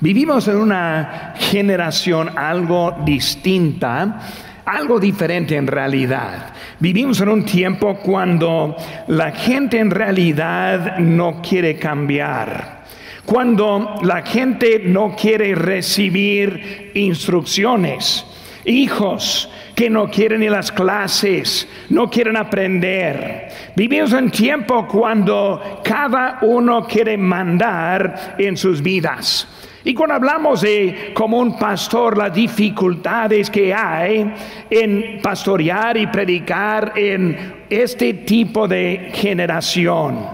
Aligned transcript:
Vivimos 0.00 0.46
en 0.46 0.56
una 0.58 1.34
generación 1.36 2.30
algo 2.38 2.98
distinta, 3.04 4.20
algo 4.64 5.00
diferente 5.00 5.56
en 5.56 5.66
realidad. 5.66 6.52
Vivimos 6.78 7.20
en 7.20 7.30
un 7.30 7.44
tiempo 7.44 7.96
cuando 7.96 8.76
la 9.08 9.32
gente 9.32 9.80
en 9.80 9.90
realidad 9.90 10.98
no 10.98 11.42
quiere 11.42 11.76
cambiar. 11.76 12.84
Cuando 13.24 13.96
la 14.02 14.22
gente 14.22 14.82
no 14.84 15.16
quiere 15.16 15.56
recibir 15.56 16.92
instrucciones. 16.94 18.24
Hijos 18.64 19.50
que 19.74 19.90
no 19.90 20.08
quieren 20.10 20.44
ir 20.44 20.50
a 20.50 20.56
las 20.56 20.70
clases, 20.70 21.66
no 21.88 22.08
quieren 22.08 22.36
aprender. 22.36 23.48
Vivimos 23.74 24.12
en 24.12 24.30
tiempo 24.30 24.86
cuando 24.86 25.80
cada 25.82 26.38
uno 26.42 26.86
quiere 26.86 27.16
mandar 27.16 28.36
en 28.38 28.56
sus 28.56 28.80
vidas. 28.80 29.57
Y 29.88 29.94
cuando 29.94 30.16
hablamos 30.16 30.60
de 30.60 31.12
como 31.14 31.38
un 31.38 31.58
pastor, 31.58 32.18
las 32.18 32.34
dificultades 32.34 33.48
que 33.48 33.72
hay 33.72 34.34
en 34.68 35.18
pastorear 35.22 35.96
y 35.96 36.06
predicar 36.08 36.92
en 36.94 37.64
este 37.70 38.12
tipo 38.12 38.68
de 38.68 39.10
generación. 39.14 40.26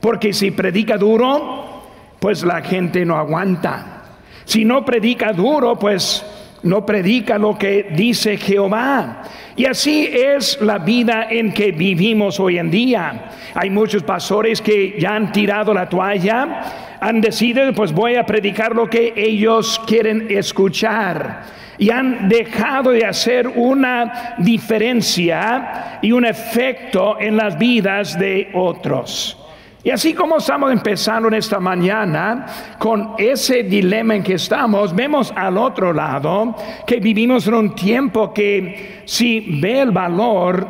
Porque 0.00 0.32
si 0.32 0.50
predica 0.50 0.98
duro, 0.98 1.84
pues 2.18 2.42
la 2.42 2.60
gente 2.60 3.04
no 3.04 3.16
aguanta. 3.16 4.02
Si 4.44 4.64
no 4.64 4.84
predica 4.84 5.32
duro, 5.32 5.78
pues 5.78 6.26
no 6.62 6.84
predica 6.84 7.38
lo 7.38 7.56
que 7.56 7.88
dice 7.94 8.36
Jehová. 8.36 9.22
Y 9.56 9.66
así 9.66 10.08
es 10.12 10.60
la 10.60 10.78
vida 10.78 11.28
en 11.30 11.52
que 11.52 11.72
vivimos 11.72 12.38
hoy 12.40 12.58
en 12.58 12.70
día. 12.70 13.30
Hay 13.54 13.70
muchos 13.70 14.02
pastores 14.02 14.60
que 14.60 14.96
ya 14.98 15.14
han 15.14 15.32
tirado 15.32 15.72
la 15.74 15.88
toalla 15.88 16.86
han 17.00 17.20
decidido, 17.20 17.72
pues 17.72 17.92
voy 17.92 18.16
a 18.16 18.26
predicar 18.26 18.74
lo 18.74 18.88
que 18.88 19.12
ellos 19.16 19.80
quieren 19.86 20.26
escuchar. 20.30 21.42
Y 21.78 21.90
han 21.90 22.28
dejado 22.28 22.90
de 22.90 23.06
hacer 23.06 23.46
una 23.46 24.34
diferencia 24.38 25.98
y 26.02 26.10
un 26.10 26.24
efecto 26.24 27.20
en 27.20 27.36
las 27.36 27.56
vidas 27.56 28.18
de 28.18 28.50
otros. 28.52 29.36
Y 29.84 29.90
así 29.90 30.12
como 30.12 30.38
estamos 30.38 30.72
empezando 30.72 31.28
en 31.28 31.34
esta 31.34 31.60
mañana 31.60 32.46
con 32.78 33.14
ese 33.16 33.62
dilema 33.62 34.16
en 34.16 34.24
que 34.24 34.34
estamos, 34.34 34.94
vemos 34.94 35.32
al 35.36 35.56
otro 35.56 35.92
lado 35.92 36.56
que 36.84 36.98
vivimos 36.98 37.46
en 37.46 37.54
un 37.54 37.74
tiempo 37.74 38.34
que 38.34 39.02
si 39.04 39.60
ve 39.60 39.80
el 39.80 39.92
valor, 39.92 40.66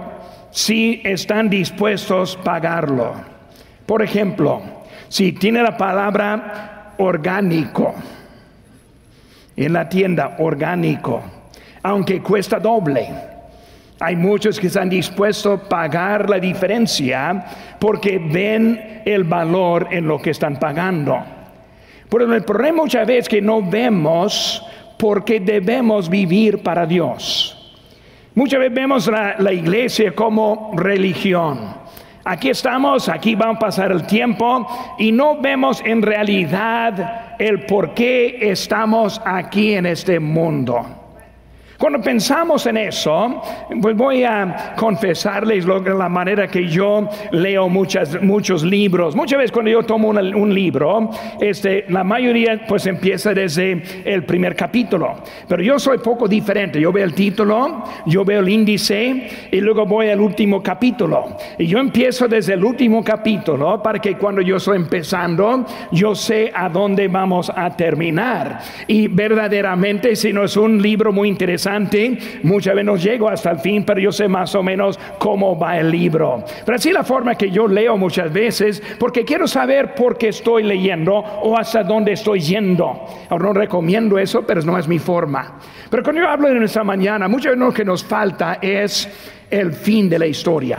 si 0.51 1.01
están 1.05 1.49
dispuestos 1.49 2.37
a 2.37 2.45
pagarlo. 2.45 3.15
Por 3.87 4.03
ejemplo, 4.03 4.61
si 5.09 5.33
tiene 5.33 5.63
la 5.63 5.77
palabra 5.77 6.95
orgánico 6.99 7.95
en 9.57 9.73
la 9.73 9.89
tienda, 9.89 10.37
orgánico, 10.39 11.23
aunque 11.83 12.21
cuesta 12.21 12.59
doble. 12.59 13.38
Hay 14.01 14.17
muchos 14.17 14.61
que 14.61 14.69
están 14.69 14.89
dispuestos 14.89 15.61
a 15.61 15.69
pagar 15.69 16.31
la 16.31 16.39
diferencia 16.39 17.45
porque 17.79 18.19
ven 18.19 19.03
el 19.05 19.25
valor 19.25 19.89
en 19.91 20.07
lo 20.07 20.19
que 20.19 20.31
están 20.31 20.59
pagando. 20.59 21.19
Pero 22.09 22.33
el 22.33 22.45
problema 22.45 22.83
muchas 22.83 23.07
veces 23.07 23.25
es 23.25 23.29
que 23.29 23.43
no 23.43 23.63
vemos 23.63 24.65
porque 24.99 25.41
debemos 25.41 26.09
vivir 26.09 26.63
para 26.63 26.87
Dios. 26.87 27.55
Muchas 28.35 28.61
veces 28.61 28.75
vemos 28.75 29.07
la, 29.09 29.37
la 29.39 29.53
iglesia 29.53 30.13
como 30.13 30.73
religión 30.77 31.79
aquí 32.29 32.51
estamos, 32.51 33.09
aquí 33.09 33.35
va 33.35 33.51
a 33.51 33.59
pasar 33.59 33.91
el 33.91 34.07
tiempo 34.07 34.67
y 34.99 35.13
no 35.13 35.41
vemos 35.41 35.81
en 35.85 36.03
realidad 36.03 37.37
el 37.39 37.65
por 37.65 37.95
qué 37.95 38.39
estamos 38.51 39.21
aquí 39.25 39.75
en 39.75 39.87
este 39.87 40.21
mundo. 40.21 41.08
Cuando 41.79 42.01
pensamos 42.01 42.67
en 42.67 42.77
eso, 42.77 43.41
pues 43.81 43.97
voy 43.97 44.25
a 44.25 44.75
confesarles 44.77 45.65
la 45.65 46.09
manera 46.09 46.49
que 46.49 46.67
yo 46.67 47.09
leo 47.31 47.69
muchas, 47.69 48.21
muchos 48.21 48.65
libros. 48.65 49.15
Muchas 49.15 49.39
veces 49.39 49.53
cuando 49.53 49.71
yo 49.71 49.85
tomo 49.85 50.09
un, 50.09 50.53
libro, 50.53 51.09
este, 51.41 51.85
la 51.89 52.03
mayoría 52.03 52.67
pues 52.67 52.87
empieza 52.87 53.33
desde 53.33 53.81
el 54.05 54.25
primer 54.25 54.57
capítulo. 54.57 55.19
Pero 55.47 55.63
yo 55.63 55.79
soy 55.79 55.99
poco 55.99 56.27
diferente. 56.27 56.81
Yo 56.81 56.91
veo 56.91 57.05
el 57.05 57.15
título, 57.15 57.85
yo 58.07 58.25
veo 58.25 58.41
el 58.41 58.49
índice 58.49 59.29
y 59.53 59.61
luego 59.61 59.87
voy 59.87 60.09
al 60.09 60.21
último 60.21 60.61
capítulo. 60.61 61.37
Y 61.59 61.69
yo 61.69 61.79
empiezo 61.79 62.27
desde 62.27 62.55
el 62.55 62.65
último 62.65 63.05
capítulo 63.05 63.81
para 63.81 64.01
que 64.01 64.17
cuando 64.17 64.41
yo 64.41 64.57
estoy 64.57 64.79
empezando, 64.79 65.65
yo 65.93 66.17
sé 66.17 66.51
a 66.53 66.69
dónde 66.69 67.07
vamos 67.07 67.53
a 67.55 67.71
terminar. 67.77 68.59
Y 68.89 69.07
verdaderamente, 69.07 70.17
si 70.17 70.33
no 70.33 70.43
es 70.43 70.57
un 70.57 70.83
libro 70.83 71.13
muy 71.13 71.29
interesante, 71.29 71.68
muchas 72.43 72.75
veces 72.75 72.87
no 72.87 72.97
llego 72.97 73.29
hasta 73.29 73.51
el 73.51 73.59
fin, 73.59 73.85
pero 73.85 74.01
yo 74.01 74.13
sé 74.13 74.29
más 74.29 74.55
o 74.55 74.63
menos 74.63 74.99
cómo 75.19 75.59
va 75.59 75.79
el 75.79 75.91
libro. 75.91 76.45
Pero 76.65 76.77
así 76.77 76.93
la 76.93 77.05
forma 77.05 77.35
que 77.35 77.51
yo 77.51 77.67
leo 77.69 77.97
muchas 77.97 78.33
veces, 78.33 78.83
porque 78.99 79.25
quiero 79.25 79.47
saber 79.47 79.95
por 79.95 80.17
qué 80.17 80.29
estoy 80.29 80.63
leyendo 80.63 81.15
o 81.15 81.57
hasta 81.57 81.83
dónde 81.83 82.13
estoy 82.13 82.41
yendo. 82.41 83.07
Ahora 83.29 83.47
no 83.47 83.53
recomiendo 83.53 84.19
eso, 84.19 84.47
pero 84.47 84.63
no 84.63 84.79
es 84.79 84.89
mi 84.89 84.99
forma. 84.99 85.59
Pero 85.91 86.03
cuando 86.03 86.23
yo 86.23 86.29
hablo 86.29 86.49
en 86.49 86.63
esta 86.63 86.85
mañana, 86.85 87.29
muchas 87.29 87.53
veces 87.53 87.67
lo 87.67 87.73
que 87.73 87.85
nos 87.85 88.05
falta 88.05 88.59
es 88.61 89.09
el 89.51 89.73
fin 89.73 90.09
de 90.09 90.19
la 90.19 90.27
historia 90.27 90.79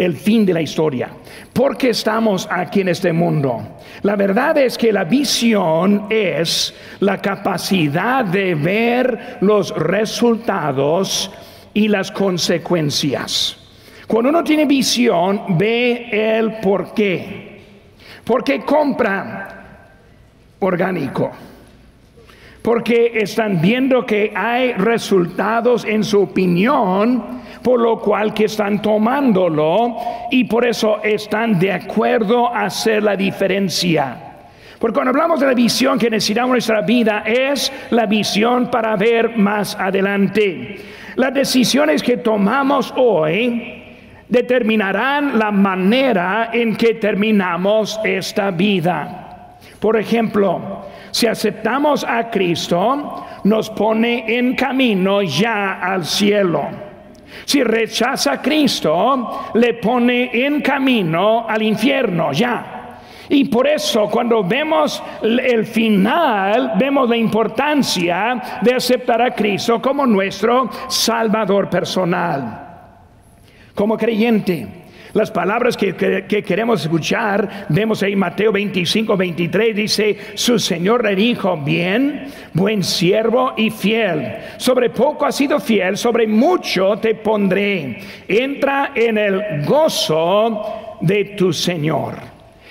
el 0.00 0.16
fin 0.16 0.46
de 0.46 0.54
la 0.54 0.62
historia. 0.62 1.10
¿Por 1.52 1.76
qué 1.76 1.90
estamos 1.90 2.48
aquí 2.50 2.80
en 2.80 2.88
este 2.88 3.12
mundo? 3.12 3.76
La 4.00 4.16
verdad 4.16 4.56
es 4.56 4.78
que 4.78 4.94
la 4.94 5.04
visión 5.04 6.06
es 6.08 6.74
la 7.00 7.18
capacidad 7.18 8.24
de 8.24 8.54
ver 8.54 9.36
los 9.42 9.76
resultados 9.76 11.30
y 11.74 11.86
las 11.88 12.10
consecuencias. 12.10 13.58
Cuando 14.06 14.30
uno 14.30 14.42
tiene 14.42 14.64
visión, 14.64 15.58
ve 15.58 16.08
el 16.10 16.60
por 16.60 16.94
qué. 16.94 17.60
¿Por 18.24 18.42
qué 18.42 18.64
compra 18.64 19.98
orgánico? 20.60 21.30
Porque 22.62 23.12
están 23.14 23.60
viendo 23.60 24.04
que 24.04 24.32
hay 24.34 24.72
resultados 24.74 25.84
en 25.84 26.04
su 26.04 26.22
opinión 26.22 27.40
por 27.62 27.80
lo 27.80 27.98
cual 27.98 28.32
que 28.32 28.46
están 28.46 28.80
tomándolo 28.80 29.96
y 30.30 30.44
por 30.44 30.66
eso 30.66 31.02
están 31.02 31.58
de 31.58 31.72
acuerdo 31.72 32.48
a 32.48 32.64
hacer 32.64 33.02
la 33.02 33.16
diferencia. 33.16 34.16
Porque 34.78 34.94
cuando 34.94 35.10
hablamos 35.10 35.40
de 35.40 35.46
la 35.46 35.54
visión 35.54 35.98
que 35.98 36.08
necesitamos 36.08 36.48
en 36.48 36.52
nuestra 36.52 36.80
vida 36.80 37.22
es 37.26 37.70
la 37.90 38.06
visión 38.06 38.70
para 38.70 38.96
ver 38.96 39.36
más 39.36 39.74
adelante. 39.78 40.80
Las 41.16 41.34
decisiones 41.34 42.02
que 42.02 42.16
tomamos 42.16 42.94
hoy 42.96 43.82
determinarán 44.26 45.38
la 45.38 45.50
manera 45.50 46.50
en 46.52 46.76
que 46.76 46.94
terminamos 46.94 48.00
esta 48.04 48.50
vida. 48.52 49.56
Por 49.78 49.98
ejemplo, 49.98 50.86
si 51.10 51.26
aceptamos 51.26 52.04
a 52.04 52.30
Cristo, 52.30 53.26
nos 53.44 53.70
pone 53.70 54.24
en 54.38 54.54
camino 54.54 55.22
ya 55.22 55.80
al 55.80 56.04
cielo. 56.04 56.68
Si 57.44 57.62
rechaza 57.62 58.32
a 58.32 58.42
Cristo, 58.42 59.50
le 59.54 59.74
pone 59.74 60.30
en 60.32 60.60
camino 60.60 61.46
al 61.48 61.62
infierno 61.62 62.32
ya. 62.32 62.76
Y 63.28 63.44
por 63.44 63.68
eso 63.68 64.08
cuando 64.10 64.42
vemos 64.42 65.00
el 65.22 65.64
final, 65.64 66.72
vemos 66.76 67.08
la 67.08 67.16
importancia 67.16 68.58
de 68.60 68.74
aceptar 68.74 69.22
a 69.22 69.34
Cristo 69.34 69.80
como 69.80 70.04
nuestro 70.04 70.68
Salvador 70.88 71.70
personal. 71.70 72.66
Como 73.72 73.96
creyente, 73.96 74.79
las 75.12 75.30
palabras 75.30 75.76
que, 75.76 75.94
queremos 76.46 76.82
escuchar, 76.82 77.66
vemos 77.68 78.02
ahí 78.02 78.14
Mateo 78.14 78.52
25, 78.52 79.16
23, 79.16 79.76
dice, 79.76 80.16
su 80.34 80.58
Señor 80.58 81.04
le 81.04 81.14
dijo, 81.16 81.56
bien, 81.56 82.26
buen 82.52 82.82
siervo 82.84 83.54
y 83.56 83.70
fiel, 83.70 84.38
sobre 84.56 84.90
poco 84.90 85.26
has 85.26 85.36
sido 85.36 85.60
fiel, 85.60 85.96
sobre 85.96 86.26
mucho 86.26 86.96
te 86.98 87.14
pondré, 87.14 87.98
entra 88.28 88.92
en 88.94 89.18
el 89.18 89.64
gozo 89.64 90.98
de 91.00 91.24
tu 91.36 91.52
Señor. 91.52 92.14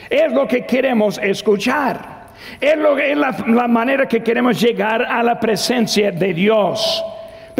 Es 0.09 0.31
lo 0.31 0.47
que 0.47 0.65
queremos 0.65 1.19
escuchar. 1.21 2.19
Es, 2.59 2.77
lo, 2.77 2.97
es 2.97 3.17
la 3.17 3.67
manera 3.67 4.07
que 4.07 4.23
queremos 4.23 4.59
llegar 4.59 5.03
a 5.03 5.21
la 5.21 5.39
presencia 5.39 6.11
de 6.11 6.33
Dios. 6.33 7.03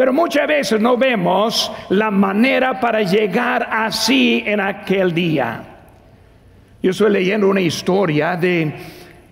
Pero 0.00 0.14
muchas 0.14 0.48
veces 0.48 0.80
no 0.80 0.96
vemos 0.96 1.70
la 1.90 2.10
manera 2.10 2.80
para 2.80 3.02
llegar 3.02 3.68
así 3.70 4.42
en 4.46 4.58
aquel 4.58 5.12
día. 5.12 5.62
Yo 6.82 6.92
estoy 6.92 7.10
leyendo 7.10 7.46
una 7.46 7.60
historia 7.60 8.34
de 8.34 8.72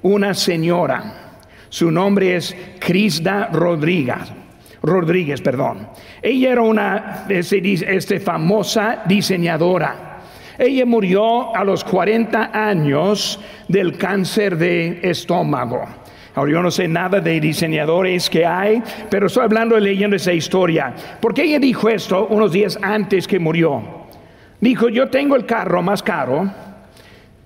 una 0.03 0.35
señora. 0.35 1.39
Su 1.71 1.91
nombre 1.91 2.37
es 2.37 2.55
Crisda 2.79 3.49
Rodríguez. 3.51 4.31
Rodríguez, 4.83 5.41
perdón. 5.41 5.89
Ella 6.21 6.53
era 6.53 6.61
una 6.61 7.25
este, 7.31 7.97
este, 7.97 8.21
famosa 8.21 9.05
diseñadora. 9.07 10.19
Ella 10.59 10.85
murió 10.85 11.57
a 11.57 11.65
los 11.65 11.83
40 11.83 12.51
años 12.53 13.41
del 13.69 13.97
cáncer 13.97 14.59
de 14.59 15.01
estómago. 15.03 15.89
Ahora 16.39 16.53
yo 16.53 16.63
no 16.63 16.71
sé 16.71 16.87
nada 16.87 17.21
de 17.21 17.41
diseñadores 17.41 18.31
que 18.31 18.47
hay, 18.47 18.81
pero 19.11 19.27
estoy 19.27 19.43
hablando 19.43 19.77
y 19.77 19.81
leyendo 19.81 20.15
esa 20.15 20.33
historia. 20.33 20.95
Porque 21.21 21.43
ella 21.43 21.59
dijo 21.59 21.89
esto 21.89 22.29
unos 22.31 22.53
días 22.53 22.79
antes 22.81 23.27
que 23.27 23.41
murió. 23.41 23.83
Dijo, 24.61 24.89
yo 24.89 25.09
tengo 25.09 25.35
el 25.35 25.45
carro 25.45 25.83
más 25.83 26.01
caro 26.01 26.49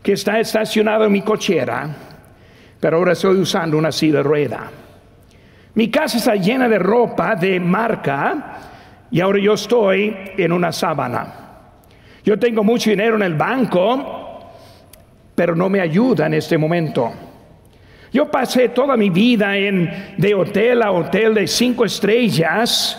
que 0.03 0.13
está 0.13 0.39
estacionado 0.39 1.07
en 1.07 1.13
mi 1.13 1.23
cochera, 1.23 1.89
pero 2.79 2.99
ahora 2.99 3.13
estoy 3.13 3.39
usando 3.39 3.79
una 3.79 3.91
silla 3.91 4.19
de 4.19 4.23
rueda. 4.25 4.71
Mi 5.73 5.91
casa 5.91 6.19
está 6.19 6.35
llena 6.35 6.69
de 6.69 6.79
ropa 6.79 7.35
de 7.35 7.59
marca 7.61 8.59
y 9.11 9.23
ahora 9.23 9.39
yo 9.39 9.55
estoy 9.55 10.15
en 10.37 10.53
una 10.53 10.71
sábana. 10.71 11.35
Yo 12.23 12.39
tengo 12.39 12.63
mucho 12.63 12.91
dinero 12.91 13.17
en 13.17 13.23
el 13.23 13.37
banco, 13.37 14.51
pero 15.35 15.57
no 15.57 15.71
me 15.71 15.81
ayuda 15.81 16.27
en 16.27 16.35
este 16.35 16.59
momento. 16.59 17.32
Yo 18.13 18.31
pasé 18.31 18.69
toda 18.69 18.97
mi 18.97 19.09
vida 19.09 19.57
en, 19.57 20.15
de 20.19 20.35
hotel 20.35 20.83
a 20.83 20.93
hotel 20.93 21.33
de 21.33 21.47
cinco 21.47 21.87
estrellas 21.87 22.99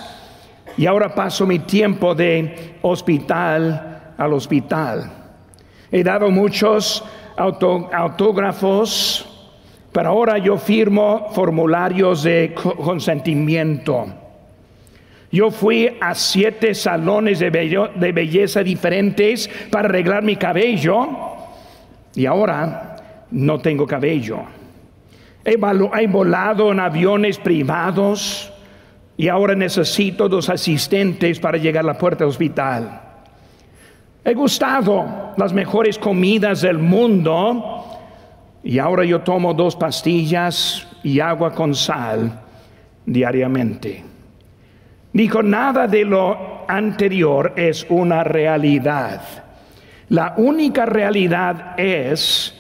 y 0.76 0.88
ahora 0.88 1.14
paso 1.14 1.46
mi 1.46 1.60
tiempo 1.60 2.16
de 2.16 2.78
hospital 2.82 4.14
al 4.18 4.34
hospital. 4.34 5.12
He 5.92 6.04
dado 6.04 6.32
muchos 6.32 7.06
autógrafos, 7.38 9.52
pero 9.92 10.10
ahora 10.10 10.40
yo 10.40 10.58
firmo 10.58 11.30
formularios 11.32 12.24
de 12.24 12.56
consentimiento. 12.56 14.08
Yo 15.32 15.52
fui 15.52 15.96
a 16.02 16.16
siete 16.16 16.74
salones 16.74 17.38
de, 17.38 17.52
de 17.52 18.12
belleza 18.12 18.64
diferentes 18.64 19.48
para 19.70 19.90
arreglar 19.90 20.24
mi 20.24 20.38
cabello 20.38 21.08
y 22.16 22.26
ahora 22.26 22.96
no 23.30 23.60
tengo 23.60 23.86
cabello. 23.86 24.63
He, 25.46 25.58
volado 26.08 26.72
en 26.72 26.80
aviones 26.80 27.38
privados 27.38 28.52
y 29.18 29.28
ahora 29.28 29.56
necesito 29.56 30.30
dos 30.30 30.50
asistentes 30.50 31.40
para 31.40 31.58
llegar 31.58 31.84
a 31.84 31.88
la 31.88 31.98
puerta 31.98 32.24
del 32.24 32.30
hospital. 32.30 33.02
He 34.24 34.34
gustado 34.34 35.34
las 35.36 35.52
mejores 35.52 36.00
comidas 36.00 36.62
del 36.62 36.78
mundo 36.78 37.86
y 38.64 38.80
ahora 38.80 39.04
yo 39.04 39.20
tomo 39.20 39.54
dos 39.54 39.76
pastillas 39.76 40.88
y 41.04 41.20
agua 41.20 41.54
con 41.54 41.76
sal 41.76 42.40
diariamente. 43.06 44.02
Dijo, 45.12 45.44
nada 45.44 45.88
de 45.88 46.06
lo 46.06 46.64
anterior 46.70 47.52
es 47.58 47.86
una 47.90 48.24
realidad. 48.24 49.22
La 50.08 50.36
única 50.38 50.86
realidad 50.86 51.78
es 51.78 52.58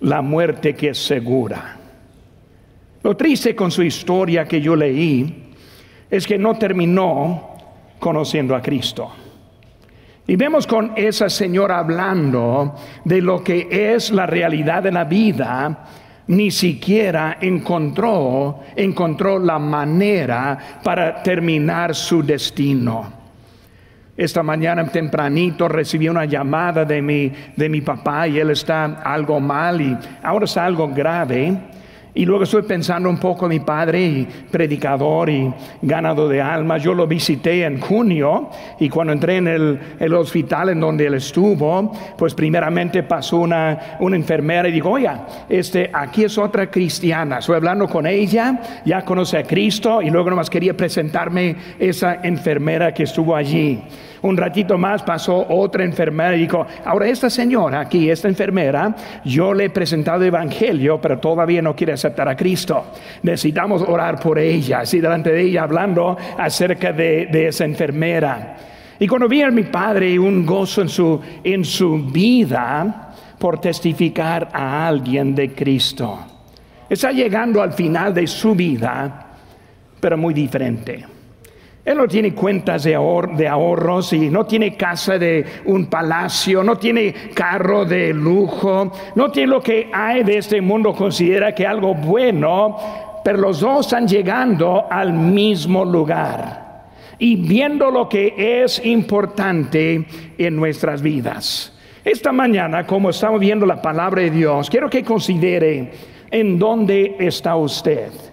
la 0.00 0.22
muerte 0.22 0.76
que 0.76 0.90
es 0.90 0.98
segura. 0.98 1.79
Lo 3.02 3.16
triste 3.16 3.54
con 3.56 3.70
su 3.70 3.82
historia 3.82 4.44
que 4.44 4.60
yo 4.60 4.76
leí 4.76 5.52
es 6.10 6.26
que 6.26 6.36
no 6.36 6.56
terminó 6.56 7.56
conociendo 7.98 8.54
a 8.54 8.60
Cristo. 8.60 9.10
Y 10.26 10.36
vemos 10.36 10.66
con 10.66 10.92
esa 10.96 11.28
señora 11.28 11.78
hablando 11.78 12.74
de 13.04 13.20
lo 13.20 13.42
que 13.42 13.68
es 13.70 14.10
la 14.10 14.26
realidad 14.26 14.82
de 14.82 14.92
la 14.92 15.04
vida, 15.04 15.86
ni 16.26 16.50
siquiera 16.50 17.38
encontró, 17.40 18.60
encontró 18.76 19.38
la 19.38 19.58
manera 19.58 20.80
para 20.84 21.22
terminar 21.22 21.94
su 21.94 22.22
destino. 22.22 23.20
Esta 24.16 24.42
mañana 24.42 24.86
tempranito 24.86 25.66
recibí 25.66 26.08
una 26.08 26.26
llamada 26.26 26.84
de 26.84 27.00
mi, 27.00 27.32
de 27.56 27.68
mi 27.68 27.80
papá 27.80 28.28
y 28.28 28.38
él 28.38 28.50
está 28.50 28.84
algo 29.02 29.40
mal 29.40 29.80
y 29.80 29.96
ahora 30.22 30.44
está 30.44 30.66
algo 30.66 30.88
grave. 30.88 31.56
Y 32.14 32.24
luego 32.24 32.44
estoy 32.44 32.62
pensando 32.62 33.08
un 33.08 33.18
poco 33.18 33.48
mi 33.48 33.60
padre, 33.60 34.02
y 34.02 34.28
predicador 34.50 35.30
y 35.30 35.52
ganado 35.82 36.28
de 36.28 36.42
almas. 36.42 36.82
Yo 36.82 36.94
lo 36.94 37.06
visité 37.06 37.64
en 37.64 37.80
junio 37.80 38.50
y 38.78 38.88
cuando 38.88 39.12
entré 39.12 39.36
en 39.36 39.48
el, 39.48 40.14
hospital 40.14 40.70
en 40.70 40.80
donde 40.80 41.06
él 41.06 41.14
estuvo, 41.14 41.92
pues 42.18 42.34
primeramente 42.34 43.02
pasó 43.04 43.38
una, 43.38 43.96
una 44.00 44.16
enfermera 44.16 44.68
y 44.68 44.72
dijo, 44.72 44.90
oye, 44.90 45.10
este, 45.48 45.90
aquí 45.92 46.24
es 46.24 46.36
otra 46.36 46.70
cristiana. 46.70 47.38
Estoy 47.38 47.56
hablando 47.56 47.88
con 47.88 48.06
ella, 48.06 48.60
ya 48.84 49.04
conoce 49.04 49.38
a 49.38 49.44
Cristo 49.44 50.02
y 50.02 50.10
luego 50.10 50.30
nomás 50.30 50.50
quería 50.50 50.76
presentarme 50.76 51.56
esa 51.78 52.20
enfermera 52.22 52.92
que 52.92 53.04
estuvo 53.04 53.36
allí. 53.36 53.80
Un 54.22 54.36
ratito 54.36 54.76
más 54.76 55.02
pasó 55.02 55.46
otra 55.48 55.84
enfermera 55.84 56.36
y 56.36 56.40
dijo, 56.40 56.66
ahora 56.84 57.08
esta 57.08 57.30
señora 57.30 57.80
aquí, 57.80 58.10
esta 58.10 58.28
enfermera, 58.28 58.94
yo 59.24 59.54
le 59.54 59.66
he 59.66 59.70
presentado 59.70 60.24
evangelio, 60.24 61.00
pero 61.00 61.18
todavía 61.18 61.62
no 61.62 61.74
quiere 61.74 61.94
aceptar 61.94 62.28
a 62.28 62.36
Cristo. 62.36 62.84
Necesitamos 63.22 63.82
orar 63.82 64.20
por 64.20 64.38
ella, 64.38 64.80
así 64.80 65.00
delante 65.00 65.32
de 65.32 65.42
ella 65.42 65.62
hablando 65.62 66.16
acerca 66.36 66.92
de, 66.92 67.28
esa 67.48 67.64
enfermera. 67.64 68.56
Y 68.98 69.06
cuando 69.06 69.28
vi 69.28 69.40
a 69.40 69.50
mi 69.50 69.62
padre 69.62 70.18
un 70.18 70.44
gozo 70.44 70.82
en 70.82 70.88
su, 70.90 71.20
en 71.42 71.64
su 71.64 72.04
vida 72.04 73.12
por 73.38 73.58
testificar 73.58 74.48
a 74.52 74.86
alguien 74.86 75.34
de 75.34 75.54
Cristo. 75.54 76.18
Está 76.90 77.10
llegando 77.10 77.62
al 77.62 77.72
final 77.72 78.12
de 78.12 78.26
su 78.26 78.54
vida, 78.54 79.28
pero 79.98 80.18
muy 80.18 80.34
diferente. 80.34 81.19
Él 81.90 81.96
no 81.96 82.06
tiene 82.06 82.32
cuentas 82.32 82.84
de, 82.84 82.94
ahorros 82.94 84.12
y 84.12 84.30
no 84.30 84.46
tiene 84.46 84.76
casa 84.76 85.18
de 85.18 85.44
un 85.64 85.86
palacio, 85.86 86.62
no 86.62 86.76
tiene 86.76 87.12
carro 87.34 87.84
de 87.84 88.14
lujo, 88.14 88.92
no 89.16 89.30
tiene 89.32 89.48
lo 89.48 89.60
que 89.60 89.90
hay 89.92 90.22
de 90.22 90.38
este 90.38 90.60
mundo, 90.60 90.92
considera 90.92 91.52
que 91.52 91.66
algo 91.66 91.92
bueno, 91.92 92.76
pero 93.24 93.38
los 93.38 93.58
dos 93.58 93.86
están 93.86 94.06
llegando 94.06 94.86
al 94.88 95.12
mismo 95.12 95.84
lugar 95.84 96.84
y 97.18 97.34
viendo 97.34 97.90
lo 97.90 98.08
que 98.08 98.34
es 98.62 98.80
importante 98.86 100.06
en 100.38 100.54
nuestras 100.54 101.02
vidas. 101.02 101.76
Esta 102.04 102.30
mañana, 102.30 102.86
como 102.86 103.10
estamos 103.10 103.40
viendo 103.40 103.66
la 103.66 103.82
palabra 103.82 104.22
de 104.22 104.30
Dios, 104.30 104.70
quiero 104.70 104.88
que 104.88 105.02
considere 105.02 105.90
en 106.30 106.56
dónde 106.56 107.16
está 107.18 107.56
usted 107.56 108.29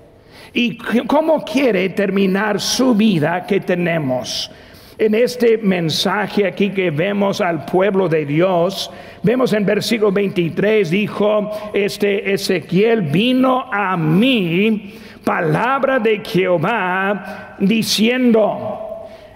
y 0.58 0.76
cómo 1.06 1.46
quiere 1.46 1.90
terminar 1.90 2.60
su 2.60 2.96
vida 2.96 3.46
que 3.46 3.60
tenemos. 3.60 4.50
En 4.98 5.14
este 5.14 5.60
mensaje 5.60 6.48
aquí 6.48 6.72
que 6.72 6.90
vemos 6.90 7.42
al 7.42 7.64
pueblo 7.66 8.10
de 8.10 8.26
Dios, 8.26 8.90
vemos 9.22 9.54
en 9.54 9.68
versículo 9.68 10.12
23, 10.12 10.90
dijo 10.90 11.52
este 11.76 12.34
Ezequiel, 12.34 13.04
vino 13.04 13.66
a 13.72 13.96
mí 13.96 14.96
palabra 15.24 16.00
de 16.00 16.24
Jehová 16.26 17.56
diciendo, 17.60 18.80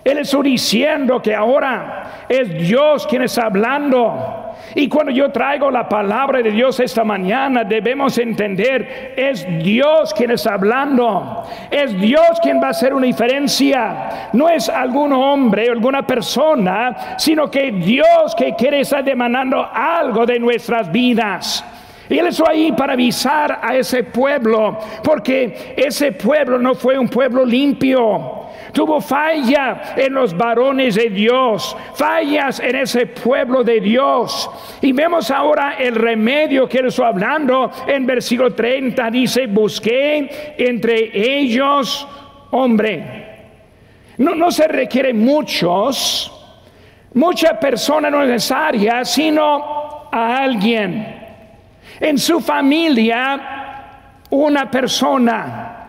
él 0.04 0.18
está 0.18 0.42
diciendo 0.42 1.22
que 1.22 1.36
ahora 1.36 2.26
es 2.28 2.68
Dios 2.68 3.06
quien 3.06 3.22
está 3.22 3.46
hablando. 3.46 4.41
Y 4.76 4.88
cuando 4.88 5.12
yo 5.12 5.32
traigo 5.32 5.70
la 5.70 5.88
palabra 5.88 6.42
de 6.42 6.52
Dios 6.52 6.80
esta 6.80 7.04
mañana, 7.04 7.64
debemos 7.64 8.18
entender, 8.18 9.14
es 9.18 9.46
Dios 9.62 10.14
quien 10.14 10.32
está 10.32 10.54
hablando. 10.54 11.44
Es 11.70 12.00
Dios 12.00 12.40
quien 12.42 12.62
va 12.62 12.68
a 12.68 12.72
hacer 12.72 12.94
una 12.94 13.06
diferencia. 13.06 14.30
No 14.34 14.48
es 14.48 14.70
algún 14.70 15.12
hombre 15.14 15.70
o 15.70 15.74
alguna 15.74 16.06
persona, 16.06 17.16
sino 17.18 17.50
que 17.52 17.72
Dios 17.72 18.36
que 18.38 18.56
quiere 18.56 18.82
estar 18.82 19.04
demandando 19.04 19.68
algo 19.74 20.26
de 20.26 20.40
nuestras 20.40 20.92
vidas. 20.92 21.66
Y 22.10 22.20
él 22.20 22.28
está 22.28 22.50
ahí 22.50 22.74
para 22.74 22.94
avisar 22.94 23.60
a 23.62 23.76
ese 23.76 24.04
pueblo, 24.04 24.80
porque 25.02 25.74
ese 25.78 26.12
pueblo 26.12 26.60
no 26.60 26.76
fue 26.76 27.00
un 27.00 27.08
pueblo 27.08 27.46
limpio. 27.46 28.41
Tuvo 28.72 29.02
falla 29.02 29.94
en 29.98 30.14
los 30.14 30.36
varones 30.36 30.96
de 30.96 31.10
Dios, 31.10 31.76
fallas 31.96 32.60
en 32.60 32.76
ese 32.76 33.06
pueblo 33.06 33.64
de 33.64 33.82
Dios. 33.82 34.50
Y 34.82 34.94
vemos 34.94 35.30
ahora 35.30 35.76
el 35.78 35.96
remedio 35.96 36.70
que 36.70 36.80
él 36.80 36.88
está 36.88 37.08
hablando 37.08 37.70
en 37.86 38.06
versículo 38.06 38.54
30. 38.54 39.12
Dice, 39.12 39.48
busqué 39.48 40.56
entre 40.58 41.12
ellos 41.14 42.08
hombre. 42.52 43.28
No, 44.18 44.36
no 44.36 44.52
se 44.52 44.68
requiere 44.68 45.14
muchos, 45.14 46.32
mucha 47.14 47.60
persona 47.60 48.10
no 48.10 48.24
necesaria, 48.24 49.04
sino 49.04 50.08
a 50.12 50.38
alguien. 50.38 51.20
En 52.00 52.18
su 52.18 52.40
familia, 52.40 54.22
una 54.30 54.70
persona 54.72 55.81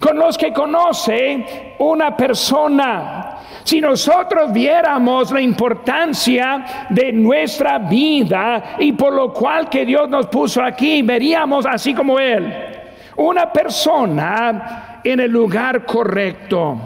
con 0.00 0.18
los 0.18 0.36
que 0.36 0.52
conoce 0.52 1.74
una 1.78 2.16
persona. 2.16 3.38
Si 3.64 3.80
nosotros 3.80 4.52
viéramos 4.52 5.32
la 5.32 5.40
importancia 5.40 6.86
de 6.90 7.12
nuestra 7.12 7.78
vida 7.78 8.76
y 8.78 8.92
por 8.92 9.12
lo 9.12 9.32
cual 9.32 9.68
que 9.68 9.84
Dios 9.84 10.08
nos 10.08 10.26
puso 10.26 10.62
aquí, 10.62 11.02
veríamos 11.02 11.66
así 11.66 11.92
como 11.92 12.18
Él, 12.18 12.52
una 13.16 13.52
persona 13.52 15.00
en 15.02 15.20
el 15.20 15.30
lugar 15.30 15.84
correcto. 15.84 16.78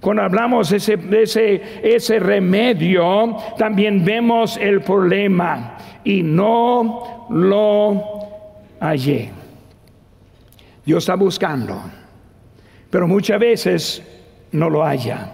Cuando 0.00 0.22
hablamos 0.22 0.70
de 0.70 1.22
ese, 1.22 2.18
remedio, 2.18 3.36
también 3.56 4.04
vemos 4.04 4.56
el 4.56 4.80
problema 4.80 5.76
y 6.02 6.22
no 6.24 7.26
lo 7.30 8.02
hallé. 8.80 9.30
Dios 10.84 11.04
está 11.04 11.14
buscando, 11.14 11.80
pero 12.92 13.08
muchas 13.08 13.40
veces 13.40 14.02
no 14.52 14.68
lo 14.68 14.84
haya. 14.84 15.32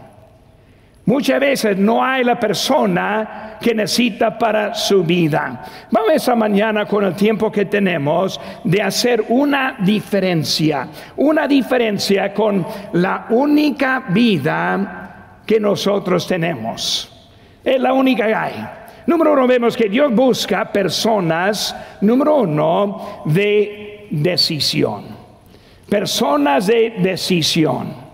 Muchas 1.07 1.41
veces 1.41 1.77
no 1.77 2.05
hay 2.05 2.23
la 2.23 2.39
persona 2.39 3.57
que 3.61 3.75
necesita 3.75 4.39
para 4.39 4.75
su 4.75 5.03
vida. 5.03 5.65
Vamos 5.91 6.11
esta 6.15 6.37
mañana 6.37 6.87
con 6.87 7.03
el 7.03 7.15
tiempo 7.17 7.51
que 7.51 7.65
tenemos 7.65 8.41
de 8.63 8.81
hacer 8.81 9.25
una 9.31 9.75
diferencia, 9.81 10.87
una 11.17 11.49
diferencia 11.49 12.33
con 12.33 12.65
la 12.93 13.27
única 13.31 14.05
vida 14.09 15.41
que 15.45 15.59
nosotros 15.59 16.29
tenemos. 16.29 17.13
Es 17.65 17.81
la 17.81 17.93
única 17.93 18.25
que 18.25 18.35
hay. 18.37 18.69
Número 19.05 19.33
uno, 19.33 19.49
vemos 19.49 19.77
que 19.77 19.89
Dios 19.89 20.15
busca 20.15 20.71
personas, 20.71 21.75
número 22.03 22.37
uno, 22.37 23.23
de 23.25 24.07
decisión. 24.13 25.18
Personas 25.89 26.67
de 26.67 26.97
decisión. 26.99 28.09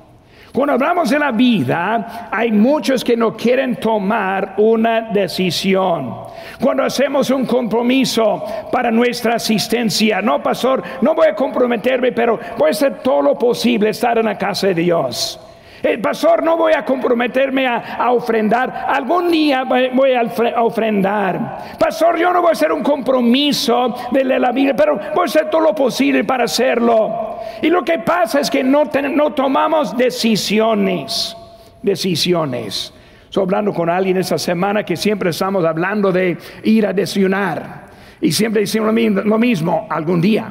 Cuando 0.52 0.74
hablamos 0.74 1.10
de 1.10 1.18
la 1.18 1.32
vida, 1.32 2.28
hay 2.30 2.52
muchos 2.52 3.02
que 3.02 3.16
no 3.16 3.36
quieren 3.36 3.74
tomar 3.74 4.54
una 4.58 5.10
decisión. 5.10 6.14
Cuando 6.60 6.84
hacemos 6.84 7.28
un 7.30 7.44
compromiso 7.44 8.44
para 8.70 8.92
nuestra 8.92 9.34
asistencia, 9.34 10.22
no, 10.22 10.40
pastor, 10.40 10.80
no 11.00 11.12
voy 11.16 11.26
a 11.26 11.34
comprometerme, 11.34 12.12
pero 12.12 12.38
voy 12.56 12.68
a 12.68 12.70
hacer 12.70 13.00
todo 13.02 13.22
lo 13.22 13.36
posible 13.36 13.90
estar 13.90 14.16
en 14.18 14.26
la 14.26 14.38
casa 14.38 14.68
de 14.68 14.74
Dios. 14.74 15.40
El 15.84 16.00
pastor, 16.00 16.42
no 16.42 16.56
voy 16.56 16.72
a 16.72 16.82
comprometerme 16.82 17.66
a, 17.66 18.10
ofrendar. 18.10 18.86
Algún 18.88 19.30
día 19.30 19.64
voy 19.64 20.14
a 20.14 20.62
ofrendar. 20.62 21.76
Pastor, 21.78 22.18
yo 22.18 22.32
no 22.32 22.40
voy 22.40 22.48
a 22.48 22.52
hacer 22.52 22.72
un 22.72 22.82
compromiso 22.82 23.94
de 24.10 24.24
la 24.24 24.50
Biblia, 24.50 24.74
pero 24.74 24.98
voy 25.14 25.22
a 25.22 25.24
hacer 25.26 25.50
todo 25.50 25.60
lo 25.60 25.74
posible 25.74 26.24
para 26.24 26.44
hacerlo. 26.44 27.38
Y 27.60 27.68
lo 27.68 27.84
que 27.84 27.98
pasa 27.98 28.40
es 28.40 28.48
que 28.48 28.64
no, 28.64 28.84
no 29.12 29.34
tomamos 29.34 29.94
decisiones. 29.94 31.36
Decisiones. 31.82 32.94
Estoy 33.24 33.42
hablando 33.42 33.74
con 33.74 33.90
alguien 33.90 34.16
esta 34.16 34.38
semana 34.38 34.84
que 34.84 34.96
siempre 34.96 35.30
estamos 35.30 35.66
hablando 35.66 36.10
de 36.10 36.38
ir 36.62 36.86
a 36.86 36.94
desayunar. 36.94 37.88
Y 38.22 38.32
siempre 38.32 38.62
decimos 38.62 38.94
lo 39.22 39.38
mismo, 39.38 39.86
algún 39.90 40.22
día. 40.22 40.50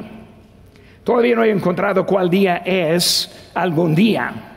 Todavía 1.02 1.34
no 1.34 1.42
he 1.42 1.50
encontrado 1.50 2.06
cuál 2.06 2.30
día 2.30 2.58
es 2.64 3.50
algún 3.52 3.96
día 3.96 4.52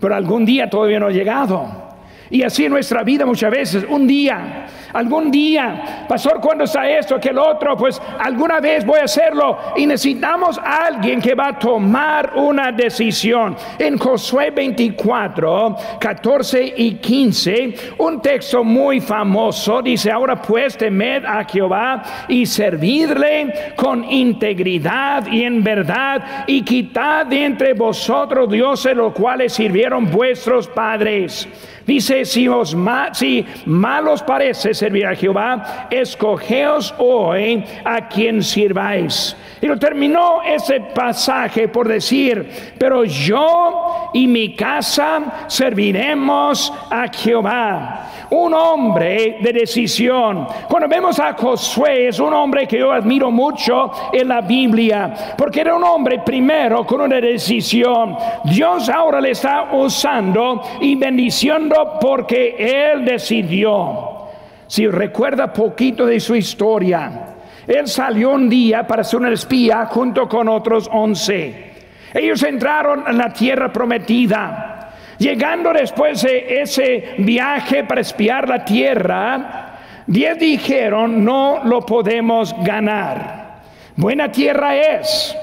pero 0.00 0.14
algún 0.14 0.44
día 0.44 0.68
todavía 0.68 0.98
no 0.98 1.06
ha 1.06 1.10
llegado. 1.10 1.89
Y 2.30 2.44
así 2.44 2.64
en 2.64 2.70
nuestra 2.70 3.02
vida 3.02 3.26
muchas 3.26 3.50
veces, 3.50 3.84
un 3.88 4.06
día, 4.06 4.66
algún 4.92 5.32
día, 5.32 6.06
pastor, 6.08 6.40
cuando 6.40 6.62
está 6.62 6.88
esto, 6.88 7.18
que 7.18 7.30
otro, 7.30 7.76
pues 7.76 8.00
alguna 8.20 8.60
vez 8.60 8.86
voy 8.86 9.00
a 9.00 9.04
hacerlo. 9.04 9.58
Y 9.76 9.84
necesitamos 9.84 10.56
a 10.58 10.86
alguien 10.86 11.20
que 11.20 11.34
va 11.34 11.48
a 11.48 11.58
tomar 11.58 12.32
una 12.36 12.70
decisión. 12.70 13.56
En 13.78 13.98
Josué 13.98 14.50
24, 14.50 15.76
14 15.98 16.74
y 16.76 16.94
15, 16.94 17.74
un 17.98 18.22
texto 18.22 18.62
muy 18.62 19.00
famoso, 19.00 19.82
dice, 19.82 20.12
ahora 20.12 20.40
pues 20.40 20.76
temed 20.76 21.24
a 21.24 21.44
Jehová 21.44 22.02
y 22.28 22.46
servidle 22.46 23.74
con 23.74 24.04
integridad 24.04 25.26
y 25.26 25.42
en 25.42 25.64
verdad 25.64 26.44
y 26.46 26.62
quitad 26.62 27.26
de 27.26 27.44
entre 27.44 27.74
vosotros 27.74 28.48
dioses 28.50 28.96
los 28.96 29.12
cuales 29.12 29.52
sirvieron 29.52 30.10
vuestros 30.10 30.68
padres 30.68 31.48
Dice, 31.90 32.24
si, 32.24 32.46
os 32.46 32.76
si 33.14 33.44
malos 33.66 34.22
parece 34.22 34.74
servir 34.74 35.04
a 35.08 35.16
Jehová, 35.16 35.88
escogeos 35.90 36.94
hoy 36.98 37.64
a 37.84 38.06
quien 38.06 38.44
sirváis. 38.44 39.36
Y 39.60 39.66
lo 39.66 39.76
terminó 39.76 40.40
ese 40.40 40.80
pasaje 40.80 41.66
por 41.66 41.88
decir, 41.88 42.48
pero 42.78 43.02
yo 43.04 44.10
y 44.14 44.28
mi 44.28 44.54
casa 44.54 45.46
serviremos 45.48 46.72
a 46.88 47.08
Jehová. 47.08 48.06
Un 48.30 48.54
hombre 48.54 49.38
de 49.40 49.52
decisión. 49.52 50.46
Cuando 50.68 50.88
vemos 50.88 51.18
a 51.18 51.32
Josué, 51.32 52.06
es 52.06 52.20
un 52.20 52.32
hombre 52.32 52.68
que 52.68 52.78
yo 52.78 52.92
admiro 52.92 53.32
mucho 53.32 53.90
en 54.12 54.28
la 54.28 54.40
Biblia, 54.40 55.34
porque 55.36 55.62
era 55.62 55.74
un 55.74 55.82
hombre 55.82 56.20
primero 56.20 56.86
con 56.86 57.00
una 57.00 57.20
decisión. 57.20 58.16
Dios 58.44 58.88
ahora 58.88 59.20
le 59.20 59.32
está 59.32 59.70
usando 59.72 60.62
y 60.80 60.94
bendiciendo 60.94 61.79
porque 62.00 62.56
él 62.92 63.04
decidió. 63.04 64.18
Si 64.66 64.86
recuerda 64.86 65.52
poquito 65.52 66.06
de 66.06 66.20
su 66.20 66.34
historia, 66.36 67.34
él 67.66 67.86
salió 67.88 68.30
un 68.30 68.48
día 68.48 68.86
para 68.86 69.04
ser 69.04 69.20
un 69.20 69.32
espía 69.32 69.86
junto 69.86 70.28
con 70.28 70.48
otros 70.48 70.88
once. 70.92 71.72
Ellos 72.12 72.42
entraron 72.42 73.04
en 73.06 73.18
la 73.18 73.32
tierra 73.32 73.72
prometida. 73.72 74.92
Llegando 75.18 75.72
después 75.72 76.22
de 76.22 76.62
ese 76.62 77.14
viaje 77.18 77.84
para 77.84 78.00
espiar 78.00 78.48
la 78.48 78.64
tierra, 78.64 79.78
diez 80.06 80.38
dijeron, 80.38 81.24
no 81.24 81.60
lo 81.64 81.84
podemos 81.84 82.54
ganar. 82.64 83.60
Buena 83.96 84.32
tierra 84.32 84.76
es, 84.76 85.36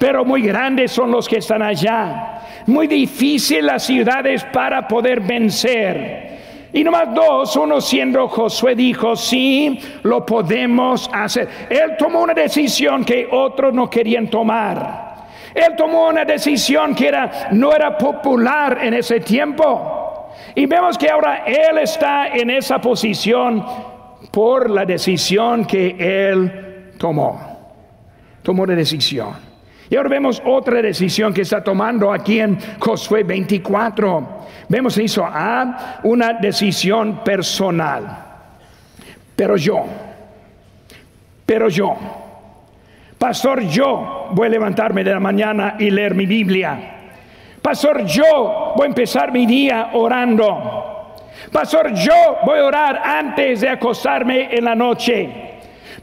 pero 0.00 0.24
muy 0.24 0.40
grandes 0.40 0.92
son 0.92 1.10
los 1.10 1.28
que 1.28 1.36
están 1.36 1.60
allá. 1.60 2.40
Muy 2.64 2.86
difícil 2.86 3.66
las 3.66 3.82
ciudades 3.82 4.42
para 4.44 4.88
poder 4.88 5.20
vencer. 5.20 6.70
Y 6.72 6.82
nomás 6.82 7.14
dos, 7.14 7.54
uno 7.56 7.82
siendo 7.82 8.26
Josué 8.26 8.74
dijo, 8.74 9.14
sí, 9.14 9.78
lo 10.02 10.24
podemos 10.24 11.10
hacer. 11.12 11.46
Él 11.68 11.98
tomó 11.98 12.22
una 12.22 12.32
decisión 12.32 13.04
que 13.04 13.28
otros 13.30 13.74
no 13.74 13.90
querían 13.90 14.28
tomar. 14.28 15.26
Él 15.54 15.76
tomó 15.76 16.08
una 16.08 16.24
decisión 16.24 16.94
que 16.94 17.08
era, 17.08 17.48
no 17.50 17.70
era 17.70 17.98
popular 17.98 18.78
en 18.80 18.94
ese 18.94 19.20
tiempo. 19.20 20.30
Y 20.54 20.64
vemos 20.64 20.96
que 20.96 21.10
ahora 21.10 21.44
Él 21.44 21.76
está 21.76 22.28
en 22.28 22.48
esa 22.48 22.80
posición 22.80 23.62
por 24.30 24.70
la 24.70 24.86
decisión 24.86 25.66
que 25.66 25.94
Él 25.98 26.94
tomó. 26.96 27.38
Tomó 28.42 28.64
la 28.64 28.74
decisión. 28.74 29.49
Y 29.90 29.96
ahora 29.96 30.08
vemos 30.08 30.40
otra 30.46 30.80
decisión 30.80 31.34
que 31.34 31.42
está 31.42 31.64
tomando 31.64 32.12
aquí 32.12 32.38
en 32.38 32.56
Josué 32.78 33.24
24. 33.24 34.46
Vemos 34.68 34.96
hizo 34.98 35.24
A 35.24 35.98
una 36.04 36.34
decisión 36.34 37.24
personal. 37.24 38.26
Pero 39.34 39.56
yo, 39.56 39.84
pero 41.44 41.68
yo, 41.68 41.96
pastor, 43.18 43.62
yo 43.62 44.28
voy 44.30 44.46
a 44.46 44.50
levantarme 44.50 45.02
de 45.02 45.10
la 45.10 45.18
mañana 45.18 45.74
y 45.76 45.90
leer 45.90 46.14
mi 46.14 46.26
Biblia. 46.26 46.78
Pastor, 47.60 48.04
yo 48.04 48.74
voy 48.76 48.84
a 48.84 48.88
empezar 48.88 49.32
mi 49.32 49.44
día 49.44 49.90
orando. 49.94 51.16
Pastor, 51.50 51.94
yo 51.94 52.36
voy 52.44 52.60
a 52.60 52.64
orar 52.64 53.02
antes 53.04 53.62
de 53.62 53.70
acostarme 53.70 54.54
en 54.54 54.64
la 54.64 54.76
noche. 54.76 55.28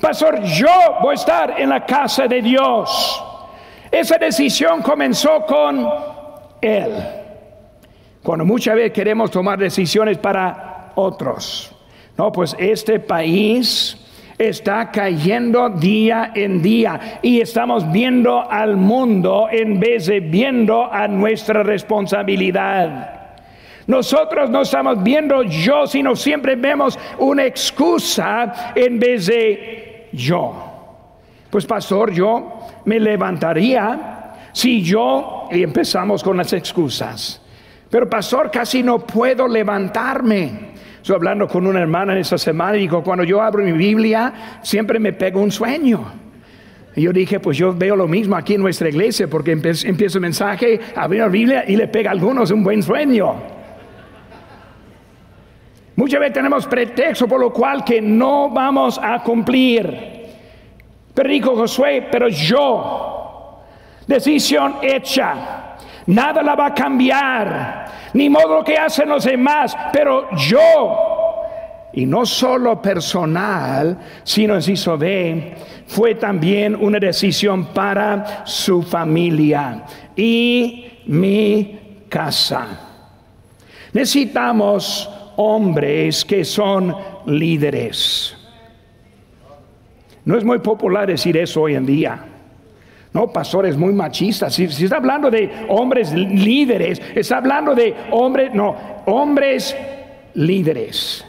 Pastor, 0.01 0.43
yo 0.43 0.97
voy 1.01 1.11
a 1.11 1.13
estar 1.13 1.55
en 1.57 1.69
la 1.69 1.85
casa 1.85 2.27
de 2.27 2.41
Dios. 2.41 3.23
Esa 3.91 4.17
decisión 4.17 4.81
comenzó 4.81 5.45
con 5.45 5.87
Él. 6.61 6.91
Cuando 8.23 8.43
muchas 8.43 8.75
veces 8.75 8.91
queremos 8.91 9.31
tomar 9.31 9.57
decisiones 9.57 10.17
para 10.17 10.91
otros. 10.95 11.73
No, 12.17 12.31
pues 12.31 12.55
este 12.59 12.99
país 12.99 13.97
está 14.37 14.91
cayendo 14.91 15.69
día 15.69 16.31
en 16.35 16.61
día 16.61 17.19
y 17.21 17.41
estamos 17.41 17.89
viendo 17.91 18.49
al 18.49 18.75
mundo 18.75 19.47
en 19.51 19.79
vez 19.79 20.07
de 20.07 20.19
viendo 20.19 20.91
a 20.91 21.07
nuestra 21.07 21.63
responsabilidad. 21.63 23.13
Nosotros 23.87 24.49
no 24.49 24.63
estamos 24.63 25.01
viendo 25.01 25.43
yo, 25.43 25.87
sino 25.87 26.15
siempre 26.15 26.55
vemos 26.55 26.99
una 27.19 27.45
excusa 27.45 28.73
en 28.75 28.99
vez 28.99 29.27
de 29.27 30.09
yo. 30.11 30.53
Pues 31.49 31.65
pastor, 31.65 32.11
yo 32.11 32.56
me 32.87 33.01
levantaría 33.01 34.49
si 34.53 34.81
yo, 34.81 35.49
y 35.51 35.61
empezamos 35.61 36.23
con 36.23 36.37
las 36.37 36.53
excusas, 36.53 37.41
pero 37.89 38.09
pastor, 38.09 38.49
casi 38.49 38.81
no 38.81 38.99
puedo 38.99 39.47
levantarme. 39.47 40.71
Estoy 40.95 41.15
hablando 41.15 41.47
con 41.47 41.67
una 41.67 41.81
hermana 41.81 42.13
en 42.13 42.19
esta 42.19 42.37
semana 42.37 42.77
y 42.77 42.81
dijo, 42.81 43.03
cuando 43.03 43.23
yo 43.25 43.41
abro 43.41 43.63
mi 43.63 43.73
Biblia, 43.73 44.59
siempre 44.61 44.99
me 44.99 45.13
pego 45.13 45.41
un 45.41 45.51
sueño. 45.51 46.05
Y 46.95 47.01
yo 47.01 47.13
dije, 47.13 47.39
pues 47.39 47.57
yo 47.57 47.73
veo 47.73 47.95
lo 47.95 48.07
mismo 48.07 48.35
aquí 48.35 48.55
en 48.55 48.61
nuestra 48.61 48.89
iglesia, 48.89 49.27
porque 49.27 49.51
empiezo 49.51 50.17
el 50.17 50.21
mensaje, 50.21 50.79
abro 50.95 51.19
la 51.19 51.27
Biblia 51.27 51.65
y 51.67 51.75
le 51.75 51.87
pega 51.89 52.09
a 52.09 52.13
algunos 52.13 52.51
un 52.51 52.63
buen 52.63 52.81
sueño. 52.81 53.35
Muchas 55.97 56.19
veces 56.21 56.33
tenemos 56.33 56.65
pretexto 56.65 57.27
por 57.27 57.41
lo 57.41 57.51
cual 57.51 57.83
que 57.83 58.01
no 58.01 58.49
vamos 58.49 58.97
a 59.01 59.21
cumplir. 59.21 60.16
Pero 61.17 61.55
Josué, 61.55 62.07
pero 62.11 62.27
yo, 62.27 63.63
decisión 64.05 64.75
hecha, 64.83 65.75
nada 66.05 66.43
la 66.43 66.53
va 66.53 66.67
a 66.67 66.73
cambiar, 66.75 67.85
ni 68.13 68.29
modo 68.29 68.63
que 68.63 68.77
hacen 68.77 69.09
los 69.09 69.23
demás, 69.23 69.75
pero 69.91 70.29
yo. 70.35 71.33
y 71.93 72.05
no 72.05 72.23
solo 72.23 72.79
personal, 72.79 73.97
sino 74.23 74.53
inciso 74.53 74.95
B, 74.95 75.55
fue 75.87 76.13
también 76.13 76.75
una 76.75 76.99
decisión 76.99 77.65
para 77.73 78.45
su 78.45 78.83
familia 78.83 79.85
y 80.15 81.01
mi 81.07 82.05
casa. 82.09 82.67
Necesitamos 83.91 85.09
hombres 85.37 86.23
que 86.23 86.45
son 86.45 86.95
líderes. 87.25 88.36
No 90.27 90.37
es 90.37 90.43
muy 90.43 90.59
popular 90.59 91.07
decir 91.07 91.37
eso 91.37 91.61
hoy 91.61 91.75
en 91.75 91.85
día. 91.85 92.19
No, 93.13 93.31
pastores 93.31 93.77
muy 93.77 93.93
machistas. 93.93 94.53
Si, 94.53 94.65
está 94.65 94.97
hablando 94.97 95.31
de 95.31 95.49
hombres 95.69 96.11
líderes, 96.11 97.01
está 97.15 97.37
hablando 97.37 97.73
de 97.73 97.95
hombres, 98.11 98.53
no, 98.53 98.75
hombres 99.05 99.73
líderes. 100.33 101.25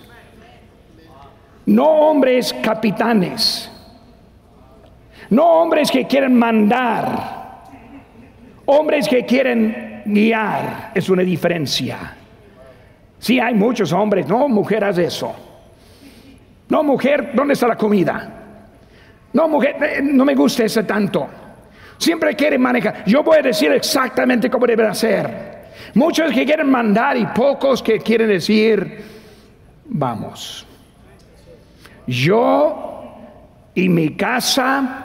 No 1.67 1.85
hombres 1.85 2.53
capitanes. 2.61 3.71
No 5.31 5.45
hombres 5.45 5.93
que 5.93 6.05
quieren 6.09 6.37
mandar. 6.37 7.67
Hombres 8.67 9.07
que 9.07 9.25
quieren 9.25 10.03
guiar. 10.07 10.91
Es 10.93 11.09
una 11.09 11.23
diferencia. 11.23 12.17
Sí, 13.21 13.39
hay 13.39 13.55
muchos 13.55 13.93
hombres. 13.93 14.27
No, 14.27 14.49
mujer, 14.49 14.83
haz 14.83 14.99
eso. 14.99 15.33
No, 16.69 16.83
mujer, 16.83 17.31
¿dónde 17.33 17.55
está 17.55 17.69
la 17.69 17.77
comida? 17.77 18.35
No, 19.33 19.49
mujer, 19.49 19.77
eh, 19.83 20.01
no 20.03 20.25
me 20.25 20.35
gusta 20.35 20.65
ese 20.65 20.85
tanto. 20.85 21.29
Siempre 21.99 22.35
quieren 22.35 22.61
manejar. 22.61 23.05
Yo 23.07 23.23
voy 23.23 23.39
a 23.39 23.43
decir 23.43 23.73
exactamente 23.73 24.49
cómo 24.49 24.67
debe 24.67 24.87
hacer. 24.87 25.59
Muchos 25.95 26.33
que 26.33 26.45
quieren 26.45 26.71
mandar 26.71 27.17
y 27.17 27.27
pocos 27.27 27.83
que 27.83 27.99
quieren 27.99 28.29
decir, 28.29 29.05
vamos. 29.87 30.67
Yo 32.07 33.15
y 33.75 33.89
mi 33.89 34.17
casa 34.17 35.05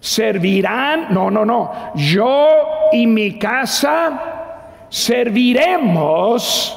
servirán, 0.00 1.06
no, 1.10 1.30
no, 1.30 1.44
no, 1.44 1.92
yo 1.94 2.48
y 2.92 3.06
mi 3.06 3.38
casa 3.38 4.86
serviremos 4.88 6.76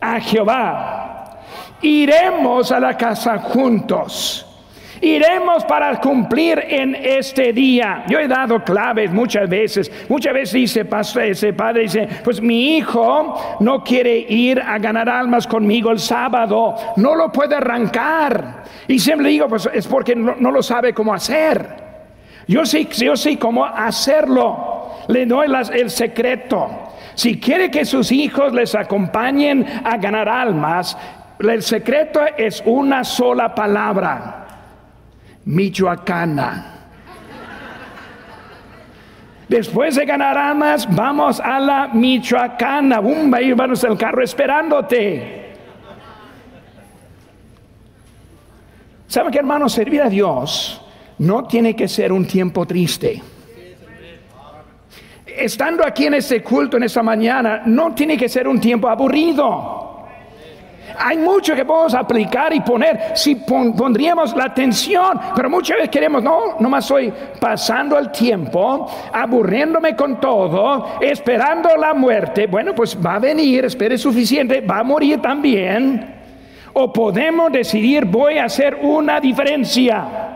a 0.00 0.20
Jehová. 0.20 1.38
Iremos 1.80 2.72
a 2.72 2.80
la 2.80 2.96
casa 2.96 3.38
juntos. 3.38 4.47
Iremos 5.00 5.64
para 5.64 6.00
cumplir 6.00 6.58
en 6.68 6.94
este 6.94 7.52
día. 7.52 8.04
Yo 8.08 8.18
he 8.18 8.26
dado 8.26 8.62
claves 8.64 9.12
muchas 9.12 9.48
veces. 9.48 9.90
Muchas 10.08 10.32
veces 10.32 10.52
dice, 10.54 10.84
pastor, 10.84 11.22
ese 11.24 11.52
padre 11.52 11.82
dice, 11.82 12.08
pues 12.24 12.40
mi 12.40 12.76
hijo 12.76 13.58
no 13.60 13.82
quiere 13.84 14.18
ir 14.18 14.60
a 14.60 14.78
ganar 14.78 15.08
almas 15.08 15.46
conmigo 15.46 15.90
el 15.90 15.98
sábado. 15.98 16.74
No 16.96 17.14
lo 17.14 17.30
puede 17.30 17.54
arrancar. 17.54 18.64
Y 18.86 18.98
siempre 18.98 19.28
digo, 19.28 19.48
pues 19.48 19.68
es 19.72 19.86
porque 19.86 20.16
no, 20.16 20.34
no 20.38 20.50
lo 20.50 20.62
sabe 20.62 20.92
cómo 20.92 21.14
hacer. 21.14 21.88
Yo 22.48 22.64
sí, 22.64 22.88
yo 22.96 23.16
sé 23.16 23.38
cómo 23.38 23.64
hacerlo. 23.64 24.94
Le 25.08 25.26
doy 25.26 25.46
el 25.72 25.90
secreto. 25.90 26.88
Si 27.14 27.38
quiere 27.40 27.70
que 27.70 27.84
sus 27.84 28.10
hijos 28.12 28.52
les 28.52 28.74
acompañen 28.74 29.66
a 29.84 29.96
ganar 29.96 30.28
almas, 30.28 30.96
el 31.40 31.62
secreto 31.62 32.20
es 32.36 32.62
una 32.64 33.04
sola 33.04 33.54
palabra. 33.54 34.37
Michoacana. 35.48 36.74
Después 39.48 39.94
de 39.94 40.04
ganar 40.04 40.36
almas, 40.36 40.86
vamos 40.94 41.40
a 41.40 41.58
la 41.58 41.88
Michoacana. 41.88 43.00
Bum, 43.00 43.32
ahí 43.32 43.52
vamos 43.54 43.82
el 43.82 43.96
carro 43.96 44.22
esperándote. 44.22 45.54
¿Saben 49.06 49.32
qué, 49.32 49.38
hermano? 49.38 49.70
Servir 49.70 50.02
a 50.02 50.10
Dios 50.10 50.82
no 51.16 51.44
tiene 51.44 51.74
que 51.74 51.88
ser 51.88 52.12
un 52.12 52.26
tiempo 52.26 52.66
triste. 52.66 53.22
Estando 55.24 55.86
aquí 55.86 56.04
en 56.06 56.14
este 56.14 56.42
culto 56.42 56.76
en 56.76 56.82
esta 56.82 57.02
mañana, 57.02 57.62
no 57.64 57.94
tiene 57.94 58.18
que 58.18 58.28
ser 58.28 58.46
un 58.46 58.60
tiempo 58.60 58.86
aburrido. 58.86 59.77
Hay 60.98 61.18
mucho 61.18 61.54
que 61.54 61.64
podemos 61.64 61.94
aplicar 61.94 62.52
y 62.54 62.60
poner 62.60 63.12
si 63.14 63.36
pondríamos 63.36 64.34
la 64.36 64.44
atención, 64.44 65.18
pero 65.34 65.48
muchas 65.48 65.76
veces 65.76 65.90
queremos, 65.90 66.22
no, 66.22 66.56
nomás 66.58 66.84
estoy 66.84 67.12
pasando 67.40 67.98
el 67.98 68.10
tiempo, 68.10 68.90
aburriéndome 69.12 69.94
con 69.94 70.20
todo, 70.20 70.98
esperando 71.00 71.76
la 71.76 71.94
muerte. 71.94 72.46
Bueno, 72.46 72.74
pues 72.74 72.96
va 73.04 73.14
a 73.14 73.18
venir, 73.18 73.64
espere 73.64 73.96
suficiente, 73.96 74.60
va 74.60 74.80
a 74.80 74.84
morir 74.84 75.20
también. 75.20 76.16
O 76.72 76.92
podemos 76.92 77.50
decidir, 77.50 78.04
voy 78.04 78.38
a 78.38 78.44
hacer 78.44 78.78
una 78.82 79.20
diferencia 79.20 80.28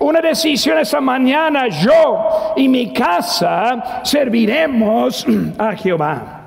una 0.00 0.22
decisión 0.22 0.78
esta 0.78 1.00
mañana, 1.00 1.68
yo 1.68 2.54
y 2.56 2.68
mi 2.68 2.90
casa 2.90 4.00
serviremos 4.02 5.26
a 5.58 5.76
Jehová. 5.76 6.40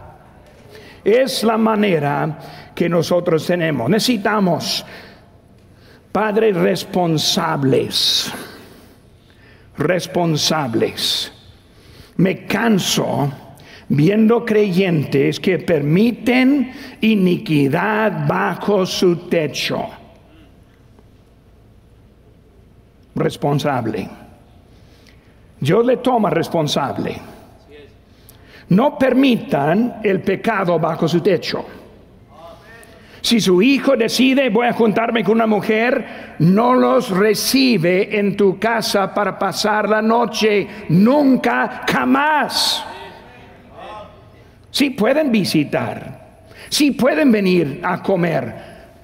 Es 1.04 1.44
la 1.44 1.58
manera 1.58 2.36
que 2.76 2.90
nosotros 2.90 3.46
tenemos. 3.46 3.90
Necesitamos 3.90 4.86
padres 6.12 6.56
responsables, 6.56 8.32
responsables. 9.78 11.32
Me 12.18 12.46
canso 12.46 13.32
viendo 13.90 14.46
creyentes 14.46 15.40
que 15.40 15.60
permiten 15.60 16.72
iniquidad 17.02 18.28
bajo 18.28 18.86
su 18.86 19.28
techo 19.28 19.88
responsable. 23.16 24.10
Dios 25.60 25.86
le 25.86 25.98
toma 25.98 26.30
responsable. 26.30 27.16
No 28.70 28.98
permitan 28.98 30.00
el 30.04 30.22
pecado 30.22 30.80
bajo 30.80 31.08
su 31.08 31.22
techo. 31.22 31.66
Si 33.24 33.40
su 33.40 33.62
hijo 33.62 33.96
decide 33.96 34.50
voy 34.50 34.68
a 34.68 34.74
juntarme 34.74 35.24
con 35.24 35.36
una 35.36 35.48
mujer, 35.48 36.36
no 36.40 36.74
los 36.74 37.10
recibe 37.10 38.20
en 38.20 38.36
tu 38.36 38.60
casa 38.60 39.14
para 39.14 39.40
pasar 39.40 39.88
la 39.88 40.02
noche. 40.02 40.68
Nunca, 40.90 41.84
jamás. 41.90 42.84
Si 44.70 44.90
pueden 44.90 45.32
visitar, 45.32 46.42
si 46.68 46.92
pueden 46.92 47.32
venir 47.32 47.80
a 47.82 48.04
comer, 48.04 48.56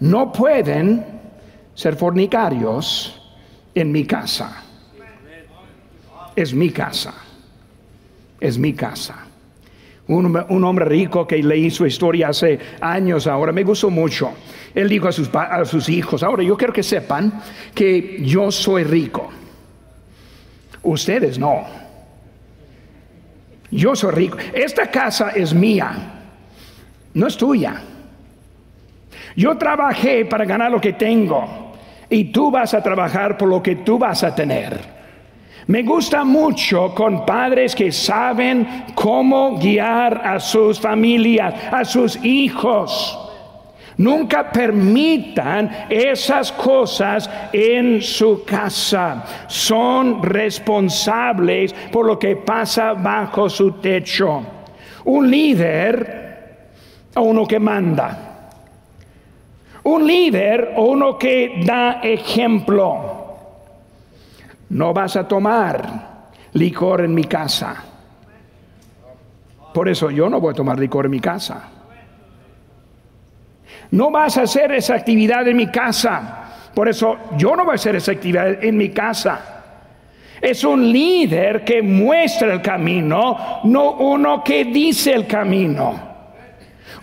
no 0.02 0.34
pueden 0.34 1.06
ser 1.74 1.96
fornicarios 1.96 3.22
en 3.74 3.90
mi 3.90 4.04
casa. 4.04 4.64
Es 6.36 6.54
mi 6.54 6.72
casa. 6.72 7.14
Es 8.38 8.58
mi 8.58 8.74
casa. 8.74 9.29
Un, 10.10 10.64
hombre 10.64 10.86
rico 10.86 11.28
que 11.28 11.38
leí 11.38 11.70
su 11.70 11.86
historia 11.86 12.30
hace 12.30 12.58
años 12.82 13.28
ahora, 13.28 13.52
me 13.52 13.64
gustó 13.64 13.92
mucho. 13.92 14.32
Él 14.74 14.90
dijo 14.90 15.08
a 15.08 15.12
sus, 15.12 15.30
a 15.36 15.64
sus 15.66 15.88
hijos, 15.88 16.24
ahora 16.24 16.42
yo 16.42 16.58
quiero 16.58 16.74
que 16.74 16.82
sepan 16.82 17.42
que 17.76 18.18
yo 18.24 18.52
soy 18.52 18.84
rico. 18.84 19.30
Ustedes 20.82 21.38
no. 21.38 21.64
Yo 23.70 23.96
soy 23.96 24.12
rico. 24.12 24.38
Esta 24.52 24.90
casa 24.90 25.30
es 25.30 25.54
mía, 25.54 25.92
no 27.14 27.28
es 27.28 27.38
tuya. 27.38 27.80
Yo 29.36 29.56
trabajé 29.60 30.26
para 30.26 30.44
ganar 30.46 30.72
lo 30.72 30.82
que 30.82 30.94
tengo 30.94 31.74
y 32.10 32.32
tú 32.32 32.50
vas 32.50 32.74
a 32.74 32.82
trabajar 32.82 33.38
por 33.38 33.48
lo 33.48 33.62
que 33.62 33.76
tú 33.76 34.00
vas 34.00 34.24
a 34.24 34.34
tener. 34.34 34.99
Me 35.70 35.84
gusta 35.84 36.24
mucho 36.24 36.96
con 36.96 37.28
padres 37.28 37.76
que 37.76 37.92
saben 37.92 38.86
cómo 38.96 39.60
guiar 39.60 40.20
a 40.26 40.40
sus 40.40 40.80
familias, 40.80 41.54
a 41.72 41.86
sus 41.86 42.16
hijos. 42.26 43.16
Nunca 43.98 44.52
permitan 44.52 45.86
esas 45.88 46.52
cosas 46.54 47.30
en 47.54 48.02
su 48.02 48.44
casa. 48.44 49.24
Son 49.46 50.24
responsables 50.24 51.72
por 51.92 52.08
lo 52.08 52.18
que 52.18 52.36
pasa 52.36 52.94
bajo 52.94 53.48
su 53.48 53.74
techo. 53.74 54.42
Un 55.06 55.30
líder 55.30 56.80
o 57.14 57.22
uno 57.22 57.46
que 57.46 57.60
manda 57.60 58.26
un 59.84 60.06
líder 60.06 60.74
o 60.76 60.86
uno 60.86 61.18
que 61.18 61.62
da 61.66 62.02
ejemplo. 62.04 63.19
No 64.70 64.94
vas 64.94 65.16
a 65.16 65.28
tomar 65.28 66.30
licor 66.54 67.02
en 67.02 67.14
mi 67.14 67.24
casa. 67.24 67.84
Por 69.74 69.90
eso 69.90 70.10
yo 70.10 70.30
no 70.30 70.40
voy 70.40 70.52
a 70.52 70.56
tomar 70.56 70.80
licor 70.80 71.06
en 71.06 71.12
mi 71.12 71.20
casa. 71.20 71.70
No 73.92 74.12
vas 74.12 74.38
a 74.38 74.44
hacer 74.44 74.72
esa 74.72 74.96
actividad 74.96 75.48
en 75.48 75.58
mi 75.58 75.68
casa. 75.68 76.72
Por 76.74 76.88
eso 76.88 77.18
yo 77.38 77.56
no 77.56 77.66
voy 77.66 77.74
a 77.74 77.76
hacer 77.76 77.96
esa 77.96 78.12
actividad 78.12 78.64
en 78.64 78.78
mi 78.78 78.90
casa. 78.90 79.60
Es 80.42 80.64
un 80.64 80.92
líder 80.92 81.66
que 81.66 81.82
muestra 81.82 82.54
el 82.54 82.62
camino, 82.62 83.62
no 83.66 83.92
uno 83.94 84.44
que 84.44 84.66
dice 84.66 85.14
el 85.14 85.28
camino. 85.28 86.08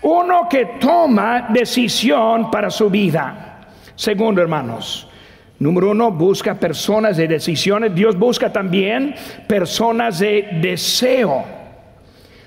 Uno 0.01 0.47
que 0.49 0.65
toma 0.79 1.47
decisión 1.49 2.49
para 2.49 2.69
su 2.69 2.89
vida. 2.89 3.59
Segundo, 3.95 4.41
hermanos, 4.41 5.06
número 5.59 5.91
uno, 5.91 6.11
busca 6.11 6.55
personas 6.55 7.17
de 7.17 7.27
decisiones. 7.27 7.93
Dios 7.93 8.17
busca 8.17 8.51
también 8.51 9.15
personas 9.47 10.19
de 10.19 10.59
deseo. 10.61 11.43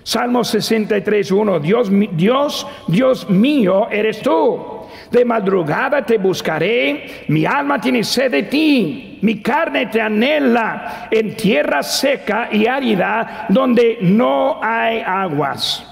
Salmo 0.02 0.44
63, 0.44 1.30
1, 1.30 1.60
Dios, 1.60 1.90
Dios, 2.12 2.66
Dios 2.88 3.28
mío 3.28 3.88
eres 3.90 4.20
tú 4.22 4.80
de 5.10 5.24
madrugada 5.24 6.02
te 6.02 6.18
buscaré, 6.18 7.24
mi 7.28 7.44
alma 7.44 7.80
tiene 7.80 8.04
sed 8.04 8.30
de 8.30 8.42
ti, 8.44 9.18
mi 9.22 9.42
carne 9.42 9.86
te 9.86 10.00
anhela 10.00 11.08
en 11.10 11.36
tierra 11.36 11.82
seca 11.82 12.48
y 12.52 12.66
árida 12.66 13.46
donde 13.48 13.98
no 14.00 14.62
hay 14.62 15.02
aguas. 15.04 15.84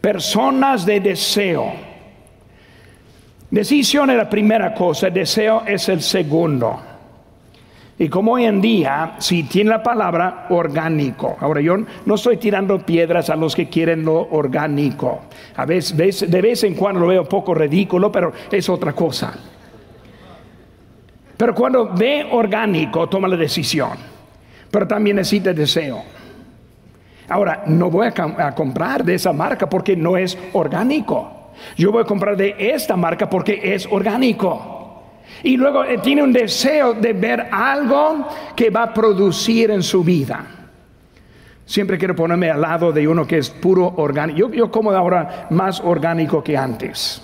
Personas 0.00 0.84
de 0.86 1.00
deseo. 1.00 1.89
Decisión 3.50 4.10
es 4.10 4.16
la 4.16 4.30
primera 4.30 4.72
cosa, 4.72 5.10
deseo 5.10 5.62
es 5.66 5.88
el 5.88 6.02
segundo. 6.02 6.80
Y 7.98 8.08
como 8.08 8.32
hoy 8.32 8.44
en 8.44 8.62
día, 8.62 9.16
si 9.18 9.42
tiene 9.42 9.70
la 9.70 9.82
palabra 9.82 10.46
orgánico. 10.48 11.36
Ahora 11.38 11.60
yo 11.60 11.76
no 12.06 12.14
estoy 12.14 12.38
tirando 12.38 12.78
piedras 12.78 13.28
a 13.28 13.36
los 13.36 13.54
que 13.54 13.68
quieren 13.68 14.04
lo 14.04 14.28
orgánico. 14.30 15.22
A 15.56 15.66
veces, 15.66 16.30
de 16.30 16.40
vez 16.40 16.64
en 16.64 16.74
cuando 16.74 17.00
lo 17.00 17.08
veo 17.08 17.22
un 17.22 17.28
poco 17.28 17.52
ridículo, 17.52 18.10
pero 18.10 18.32
es 18.50 18.68
otra 18.70 18.94
cosa. 18.94 19.34
Pero 21.36 21.54
cuando 21.54 21.92
ve 21.92 22.26
orgánico, 22.30 23.06
toma 23.08 23.28
la 23.28 23.36
decisión. 23.36 23.98
Pero 24.70 24.86
también 24.86 25.16
necesita 25.16 25.52
deseo. 25.52 26.02
Ahora, 27.28 27.64
no 27.66 27.90
voy 27.90 28.06
a, 28.06 28.46
a 28.46 28.54
comprar 28.54 29.04
de 29.04 29.16
esa 29.16 29.32
marca 29.32 29.68
porque 29.68 29.94
no 29.94 30.16
es 30.16 30.38
orgánico. 30.54 31.39
Yo 31.76 31.92
voy 31.92 32.02
a 32.02 32.06
comprar 32.06 32.36
de 32.36 32.54
esta 32.58 32.96
marca 32.96 33.28
porque 33.28 33.74
es 33.74 33.86
orgánico. 33.90 34.80
Y 35.42 35.56
luego 35.56 35.84
eh, 35.84 35.98
tiene 35.98 36.22
un 36.22 36.32
deseo 36.32 36.94
de 36.94 37.12
ver 37.12 37.48
algo 37.50 38.26
que 38.54 38.70
va 38.70 38.84
a 38.84 38.94
producir 38.94 39.70
en 39.70 39.82
su 39.82 40.04
vida. 40.04 40.44
Siempre 41.64 41.98
quiero 41.98 42.16
ponerme 42.16 42.50
al 42.50 42.60
lado 42.60 42.92
de 42.92 43.06
uno 43.06 43.26
que 43.26 43.38
es 43.38 43.48
puro 43.48 43.94
orgánico. 43.96 44.50
Yo, 44.50 44.70
como 44.70 44.90
ahora 44.90 45.46
más 45.50 45.80
orgánico 45.80 46.42
que 46.42 46.56
antes. 46.56 47.22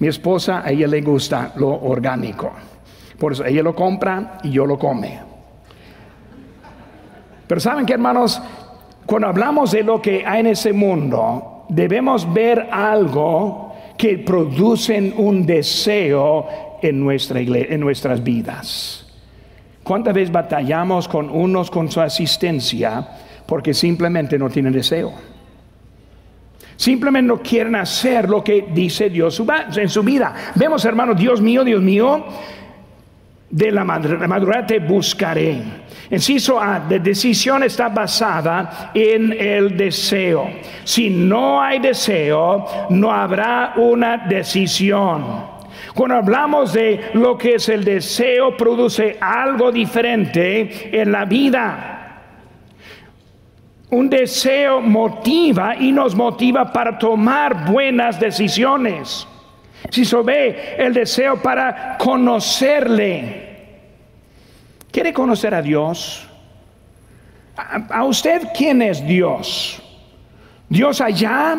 Mi 0.00 0.08
esposa, 0.08 0.62
a 0.64 0.70
ella 0.70 0.88
le 0.88 1.00
gusta 1.00 1.52
lo 1.56 1.68
orgánico. 1.68 2.50
Por 3.18 3.32
eso 3.32 3.44
ella 3.44 3.62
lo 3.62 3.74
compra 3.74 4.38
y 4.42 4.50
yo 4.50 4.66
lo 4.66 4.78
come. 4.78 5.20
Pero 7.46 7.60
saben 7.60 7.86
que 7.86 7.94
hermanos, 7.94 8.42
cuando 9.06 9.28
hablamos 9.28 9.70
de 9.70 9.82
lo 9.82 10.02
que 10.02 10.24
hay 10.26 10.40
en 10.40 10.48
ese 10.48 10.72
mundo, 10.72 11.57
debemos 11.68 12.32
ver 12.32 12.68
algo 12.70 13.72
que 13.96 14.18
produce 14.18 15.12
un 15.16 15.44
deseo 15.44 16.46
en, 16.82 17.00
nuestra 17.00 17.40
en 17.40 17.80
nuestras 17.80 18.22
vidas. 18.22 19.06
¿Cuántas 19.82 20.14
veces 20.14 20.30
batallamos 20.30 21.08
con 21.08 21.30
unos 21.30 21.70
con 21.70 21.90
su 21.90 22.00
asistencia 22.00 23.08
porque 23.46 23.72
simplemente 23.72 24.38
no 24.38 24.50
tienen 24.50 24.72
deseo? 24.72 25.12
Simplemente 26.76 27.26
no 27.26 27.42
quieren 27.42 27.74
hacer 27.74 28.28
lo 28.28 28.44
que 28.44 28.68
dice 28.72 29.10
Dios 29.10 29.42
en 29.76 29.88
su 29.88 30.02
vida. 30.02 30.32
Vemos, 30.54 30.84
hermanos, 30.84 31.16
Dios 31.18 31.40
mío, 31.40 31.64
Dios 31.64 31.82
mío, 31.82 32.24
de 33.50 33.72
la 33.72 33.82
madrugada 33.84 34.66
te 34.66 34.78
buscaré. 34.78 35.87
Inciso 36.10 36.58
A, 36.58 36.78
la 36.88 36.98
decisión 36.98 37.62
está 37.62 37.88
basada 37.88 38.90
en 38.94 39.32
el 39.32 39.76
deseo. 39.76 40.48
Si 40.84 41.10
no 41.10 41.60
hay 41.60 41.80
deseo, 41.80 42.64
no 42.88 43.12
habrá 43.12 43.74
una 43.76 44.16
decisión. 44.16 45.58
Cuando 45.94 46.16
hablamos 46.16 46.72
de 46.72 47.10
lo 47.14 47.36
que 47.36 47.56
es 47.56 47.68
el 47.68 47.84
deseo, 47.84 48.56
produce 48.56 49.18
algo 49.20 49.70
diferente 49.70 50.98
en 50.98 51.12
la 51.12 51.26
vida. 51.26 51.94
Un 53.90 54.08
deseo 54.08 54.80
motiva 54.80 55.76
y 55.76 55.92
nos 55.92 56.14
motiva 56.14 56.72
para 56.72 56.98
tomar 56.98 57.70
buenas 57.70 58.18
decisiones. 58.18 59.26
Si 59.90 60.04
se 60.04 60.22
ve 60.22 60.76
el 60.78 60.94
deseo 60.94 61.42
para 61.42 61.96
conocerle. 61.98 63.47
¿Quiere 64.90 65.12
conocer 65.12 65.54
a 65.54 65.62
Dios? 65.62 66.26
¿A 67.56 68.04
usted 68.04 68.48
quién 68.56 68.82
es 68.82 69.04
Dios? 69.04 69.82
¿Dios 70.68 71.00
allá 71.00 71.56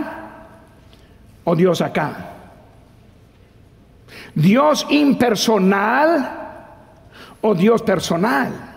o 1.44 1.56
Dios 1.56 1.82
acá? 1.82 2.30
Dios 4.34 4.86
impersonal 4.90 6.38
o 7.42 7.56
Dios 7.56 7.82
personal. 7.82 8.70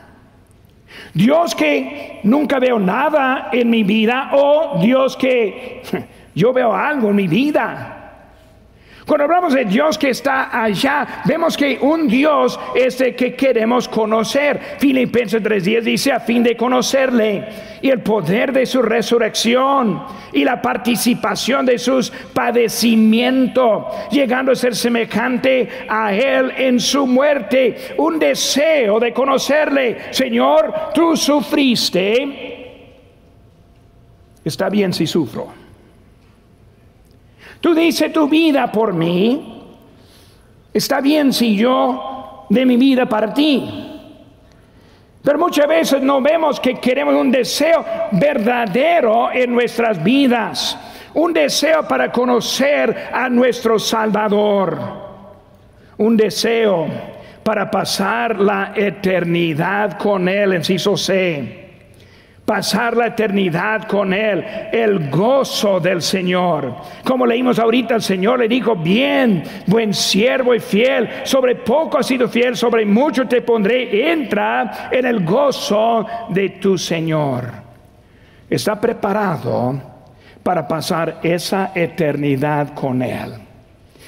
Dios 1.14 1.54
que 1.54 2.20
nunca 2.24 2.58
veo 2.58 2.78
nada 2.78 3.50
en 3.52 3.68
mi 3.70 3.82
vida 3.82 4.30
o 4.32 4.78
Dios 4.80 5.16
que 5.16 5.82
yo 6.34 6.52
veo 6.52 6.74
algo 6.74 7.10
en 7.10 7.16
mi 7.16 7.28
vida. 7.28 7.91
Cuando 9.06 9.24
hablamos 9.24 9.52
de 9.52 9.64
Dios 9.64 9.98
que 9.98 10.10
está 10.10 10.62
allá, 10.62 11.22
vemos 11.24 11.56
que 11.56 11.78
un 11.80 12.06
Dios 12.06 12.58
es 12.74 13.00
el 13.00 13.16
que 13.16 13.34
queremos 13.34 13.88
conocer. 13.88 14.76
Filipenses 14.78 15.42
3.10 15.42 15.80
dice 15.82 16.12
a 16.12 16.20
fin 16.20 16.42
de 16.42 16.56
conocerle 16.56 17.48
y 17.82 17.90
el 17.90 18.00
poder 18.00 18.52
de 18.52 18.64
su 18.64 18.80
resurrección 18.80 20.04
y 20.32 20.44
la 20.44 20.62
participación 20.62 21.66
de 21.66 21.78
sus 21.78 22.10
padecimientos, 22.10 23.86
llegando 24.12 24.52
a 24.52 24.56
ser 24.56 24.76
semejante 24.76 25.68
a 25.88 26.14
Él 26.14 26.52
en 26.56 26.78
su 26.78 27.04
muerte. 27.06 27.94
Un 27.98 28.20
deseo 28.20 29.00
de 29.00 29.12
conocerle. 29.12 30.12
Señor, 30.12 30.92
tú 30.94 31.16
sufriste. 31.16 32.52
Está 34.44 34.68
bien 34.68 34.92
si 34.92 35.08
sufro. 35.08 35.61
Tú 37.62 37.76
dices 37.76 38.12
tu 38.12 38.28
vida 38.28 38.72
por 38.72 38.92
mí. 38.92 39.62
Está 40.74 41.00
bien 41.00 41.32
si 41.32 41.56
yo 41.56 42.44
de 42.48 42.66
mi 42.66 42.76
vida 42.76 43.06
para 43.06 43.32
ti. 43.32 44.00
Pero 45.22 45.38
muchas 45.38 45.68
veces 45.68 46.02
no 46.02 46.20
vemos 46.20 46.58
que 46.58 46.80
queremos 46.80 47.14
un 47.14 47.30
deseo 47.30 47.84
verdadero 48.10 49.30
en 49.30 49.52
nuestras 49.52 50.02
vidas. 50.02 50.76
Un 51.14 51.32
deseo 51.32 51.86
para 51.86 52.10
conocer 52.10 53.10
a 53.12 53.28
nuestro 53.28 53.78
Salvador. 53.78 54.80
Un 55.98 56.16
deseo 56.16 56.88
para 57.44 57.70
pasar 57.70 58.40
la 58.40 58.72
eternidad 58.74 59.96
con 59.98 60.28
Él, 60.28 60.54
en 60.54 60.64
C 60.64 61.61
pasar 62.44 62.96
la 62.96 63.06
eternidad 63.08 63.84
con 63.86 64.12
Él, 64.12 64.44
el 64.72 65.10
gozo 65.10 65.80
del 65.80 66.02
Señor. 66.02 66.74
Como 67.04 67.26
leímos 67.26 67.58
ahorita, 67.58 67.94
el 67.94 68.02
Señor 68.02 68.40
le 68.40 68.48
dijo, 68.48 68.74
bien, 68.76 69.42
buen 69.66 69.94
siervo 69.94 70.54
y 70.54 70.60
fiel, 70.60 71.08
sobre 71.24 71.56
poco 71.56 71.98
has 71.98 72.06
sido 72.06 72.28
fiel, 72.28 72.56
sobre 72.56 72.84
mucho 72.84 73.26
te 73.26 73.42
pondré, 73.42 74.12
entra 74.12 74.88
en 74.90 75.06
el 75.06 75.24
gozo 75.24 76.06
de 76.30 76.50
tu 76.50 76.76
Señor. 76.76 77.44
Está 78.50 78.80
preparado 78.80 79.80
para 80.42 80.66
pasar 80.66 81.20
esa 81.22 81.72
eternidad 81.74 82.74
con 82.74 83.02
Él. 83.02 83.41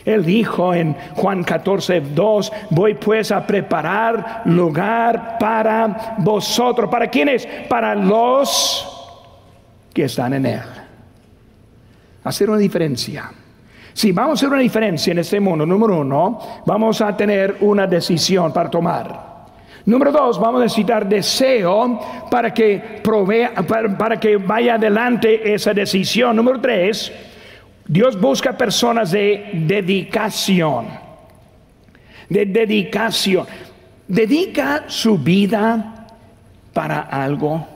Él 0.05 0.25
dijo 0.25 0.75
en 0.75 0.95
Juan 1.15 1.43
14, 1.43 2.01
2, 2.01 2.53
voy 2.71 2.95
pues 2.95 3.33
a 3.33 3.47
preparar 3.47 4.43
lugar 4.45 5.39
para 5.39 6.17
vosotros. 6.19 6.91
¿Para 6.91 7.09
quiénes? 7.09 7.47
Para 7.69 7.95
los 7.95 8.91
que 9.93 10.05
están 10.05 10.35
en 10.35 10.47
Él. 10.47 10.63
Hacer 12.25 12.51
una 12.51 12.59
diferencia. 12.59 13.31
Si 13.95 14.13
vamos 14.13 14.31
a 14.31 14.35
hacer 14.35 14.49
una 14.49 14.59
diferencia 14.59 15.13
en 15.13 15.19
este 15.19 15.39
mundo, 15.41 15.65
número 15.65 16.01
uno, 16.01 16.39
vamos 16.67 17.01
a 17.01 17.17
tener 17.17 17.59
una 17.61 17.87
decisión 17.87 18.53
para 18.53 18.69
tomar. 18.69 19.35
Número 19.87 20.11
dos, 20.11 20.41
vamos 20.41 20.61
a 20.61 20.65
necesitar 20.65 21.07
deseo 21.07 22.01
para 22.31 22.53
que 22.53 23.03
para 23.99 24.19
que 24.19 24.37
vaya 24.39 24.75
adelante 24.75 25.55
esa 25.55 25.73
decisión. 25.73 26.35
Número 26.35 26.61
tres, 26.61 27.13
Dios 27.87 28.19
busca 28.19 28.57
personas 28.57 29.11
de 29.11 29.51
dedicación, 29.53 30.87
de 32.29 32.47
dedicación. 32.47 33.47
Dedica 34.09 34.85
su 34.87 35.19
vida 35.19 36.07
para 36.73 37.01
algo. 37.01 37.67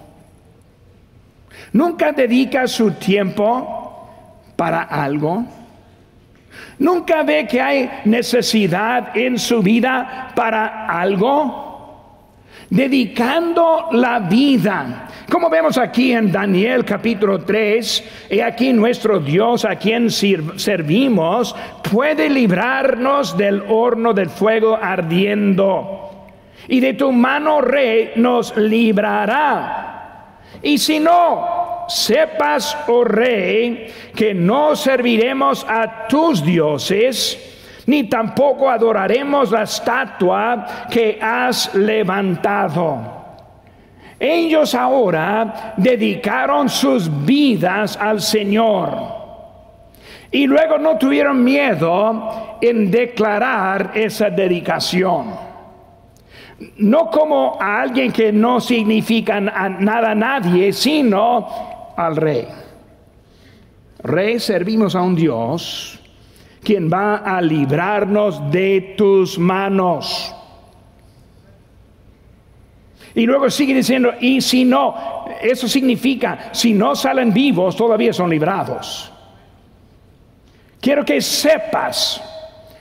Nunca 1.72 2.12
dedica 2.12 2.66
su 2.66 2.92
tiempo 2.92 4.50
para 4.56 4.82
algo. 4.82 5.44
Nunca 6.78 7.22
ve 7.22 7.46
que 7.46 7.60
hay 7.60 7.90
necesidad 8.04 9.16
en 9.16 9.38
su 9.38 9.62
vida 9.62 10.32
para 10.34 10.86
algo. 10.86 11.66
Dedicando 12.70 13.88
la 13.92 14.20
vida 14.20 15.07
Como 15.30 15.50
vemos 15.50 15.76
aquí 15.76 16.12
en 16.12 16.32
Daniel 16.32 16.86
capítulo 16.86 17.40
3, 17.40 18.28
y 18.30 18.40
aquí 18.40 18.72
nuestro 18.72 19.20
Dios 19.20 19.66
a 19.66 19.76
quien 19.76 20.10
servimos 20.10 21.54
puede 21.92 22.30
librarnos 22.30 23.36
del 23.36 23.62
horno 23.68 24.14
del 24.14 24.30
fuego 24.30 24.78
ardiendo. 24.80 26.28
Y 26.66 26.80
de 26.80 26.94
tu 26.94 27.12
mano, 27.12 27.60
rey, 27.60 28.12
nos 28.16 28.56
librará. 28.56 30.38
Y 30.62 30.78
si 30.78 30.98
no, 30.98 31.84
sepas, 31.88 32.74
oh 32.86 33.04
rey, 33.04 33.92
que 34.14 34.32
no 34.32 34.74
serviremos 34.76 35.66
a 35.68 36.08
tus 36.08 36.42
dioses, 36.42 37.82
ni 37.84 38.04
tampoco 38.04 38.70
adoraremos 38.70 39.50
la 39.50 39.64
estatua 39.64 40.86
que 40.90 41.18
has 41.20 41.74
levantado. 41.74 43.17
Ellos 44.20 44.74
ahora 44.74 45.74
dedicaron 45.76 46.68
sus 46.68 47.08
vidas 47.24 47.96
al 47.96 48.20
Señor. 48.20 49.18
Y 50.30 50.46
luego 50.46 50.78
no 50.78 50.98
tuvieron 50.98 51.42
miedo 51.42 52.58
en 52.60 52.90
declarar 52.90 53.92
esa 53.94 54.28
dedicación. 54.28 55.48
No 56.78 57.08
como 57.10 57.56
a 57.60 57.80
alguien 57.80 58.10
que 58.12 58.32
no 58.32 58.60
significa 58.60 59.40
nada 59.40 60.10
a 60.10 60.14
nadie, 60.14 60.72
sino 60.72 61.92
al 61.96 62.16
rey. 62.16 62.46
Rey, 64.02 64.38
servimos 64.40 64.94
a 64.94 65.02
un 65.02 65.14
Dios 65.14 65.98
quien 66.62 66.90
va 66.90 67.16
a 67.16 67.40
librarnos 67.40 68.50
de 68.50 68.94
tus 68.96 69.38
manos. 69.38 70.34
Y 73.14 73.26
luego 73.26 73.50
sigue 73.50 73.74
diciendo, 73.74 74.12
y 74.20 74.40
si 74.40 74.64
no, 74.64 75.24
eso 75.40 75.66
significa, 75.66 76.50
si 76.52 76.72
no 76.72 76.94
salen 76.94 77.32
vivos, 77.32 77.76
todavía 77.76 78.12
son 78.12 78.30
librados. 78.30 79.12
Quiero 80.80 81.04
que 81.04 81.20
sepas, 81.20 82.22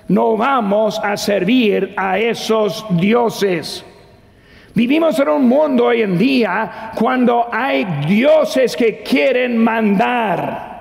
no 0.07 0.37
vamos 0.37 0.99
a 1.03 1.17
servir 1.17 1.93
a 1.97 2.19
esos 2.19 2.85
dioses. 2.91 3.83
Vivimos 4.75 5.19
en 5.19 5.29
un 5.29 5.47
mundo 5.47 5.85
hoy 5.85 6.03
en 6.03 6.17
día 6.17 6.91
cuando 6.95 7.47
hay 7.51 7.83
dioses 8.07 8.75
que 8.75 9.01
quieren 9.01 9.57
mandar. 9.57 10.77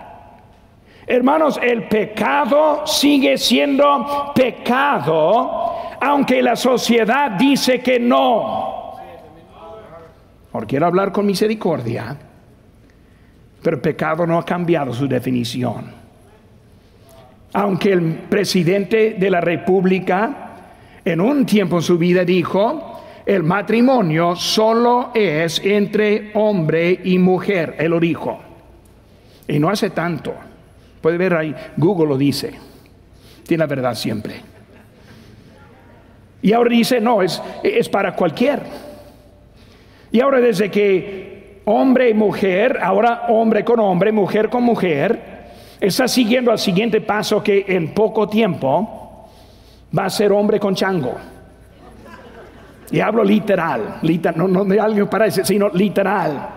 Hermanos, 1.07 1.59
el 1.63 1.85
pecado 1.85 2.87
sigue 2.87 3.39
siendo 3.39 4.33
pecado, 4.35 5.97
aunque 6.01 6.43
la 6.43 6.57
sociedad 6.57 7.31
dice 7.31 7.81
que 7.81 7.99
no. 7.99 8.76
Quiero 10.65 10.87
hablar 10.87 11.11
con 11.11 11.27
misericordia, 11.27 12.17
pero 13.61 13.77
el 13.77 13.83
pecado 13.83 14.25
no 14.27 14.39
ha 14.39 14.45
cambiado 14.45 14.95
su 14.95 15.09
definición. 15.09 15.91
Aunque 17.53 17.93
el 17.93 18.03
presidente 18.29 19.17
de 19.19 19.29
la 19.29 19.41
República 19.41 20.47
en 21.05 21.21
un 21.21 21.45
tiempo 21.45 21.77
en 21.77 21.83
su 21.83 21.99
vida 21.99 22.25
dijo, 22.25 23.03
el 23.27 23.43
matrimonio 23.43 24.37
solo 24.37 25.11
es 25.13 25.61
entre 25.65 26.31
hombre 26.35 27.01
y 27.03 27.19
mujer, 27.19 27.75
él 27.79 27.91
lo 27.91 27.99
dijo. 27.99 28.41
Y 29.49 29.59
no 29.59 29.69
hace 29.69 29.91
tanto. 29.91 30.33
Puede 31.01 31.19
ver 31.19 31.35
ahí, 31.35 31.55
Google 31.77 32.07
lo 32.07 32.17
dice. 32.17 32.55
Tiene 33.45 33.63
la 33.63 33.67
verdad 33.67 33.95
siempre. 33.95 34.41
Y 36.43 36.53
ahora 36.53 36.71
dice, 36.71 37.01
no, 37.01 37.23
es, 37.23 37.43
es 37.65 37.89
para 37.89 38.15
cualquier. 38.15 38.63
Y 40.17 40.21
ahora 40.23 40.41
desde 40.41 40.71
que 40.71 41.61
hombre 41.67 42.09
y 42.09 42.15
mujer, 42.15 42.79
ahora 42.83 43.27
hombre 43.29 43.63
con 43.67 43.79
hombre, 43.81 44.13
mujer 44.13 44.49
con 44.49 44.63
mujer, 44.63 45.51
está 45.79 46.09
siguiendo 46.09 46.51
al 46.51 46.59
siguiente 46.59 47.03
paso 47.03 47.43
que 47.43 47.67
en 47.69 47.93
poco 47.93 48.27
tiempo 48.27 49.29
va 49.95 50.07
a 50.07 50.09
ser 50.09 50.33
hombre 50.33 50.59
con 50.59 50.75
chango. 50.75 51.17
Y 52.91 52.99
hablo 52.99 53.23
literal, 53.23 53.99
literal 54.01 54.39
no, 54.39 54.49
no 54.49 54.65
de 54.65 54.81
algo 54.81 55.11
parece, 55.11 55.45
sino 55.45 55.69
literal. 55.69 56.49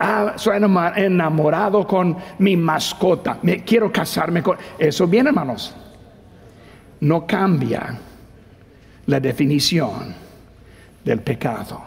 Ah, 0.00 0.32
soy 0.34 0.56
enamorado 0.56 1.86
con 1.86 2.16
mi 2.40 2.56
mascota. 2.56 3.38
Me 3.42 3.62
quiero 3.62 3.92
casarme 3.92 4.42
con. 4.42 4.58
Eso 4.76 5.06
bien, 5.06 5.28
hermanos. 5.28 5.72
No 6.98 7.24
cambia 7.24 7.96
la 9.06 9.20
definición 9.20 10.23
del 11.04 11.20
pecado. 11.20 11.82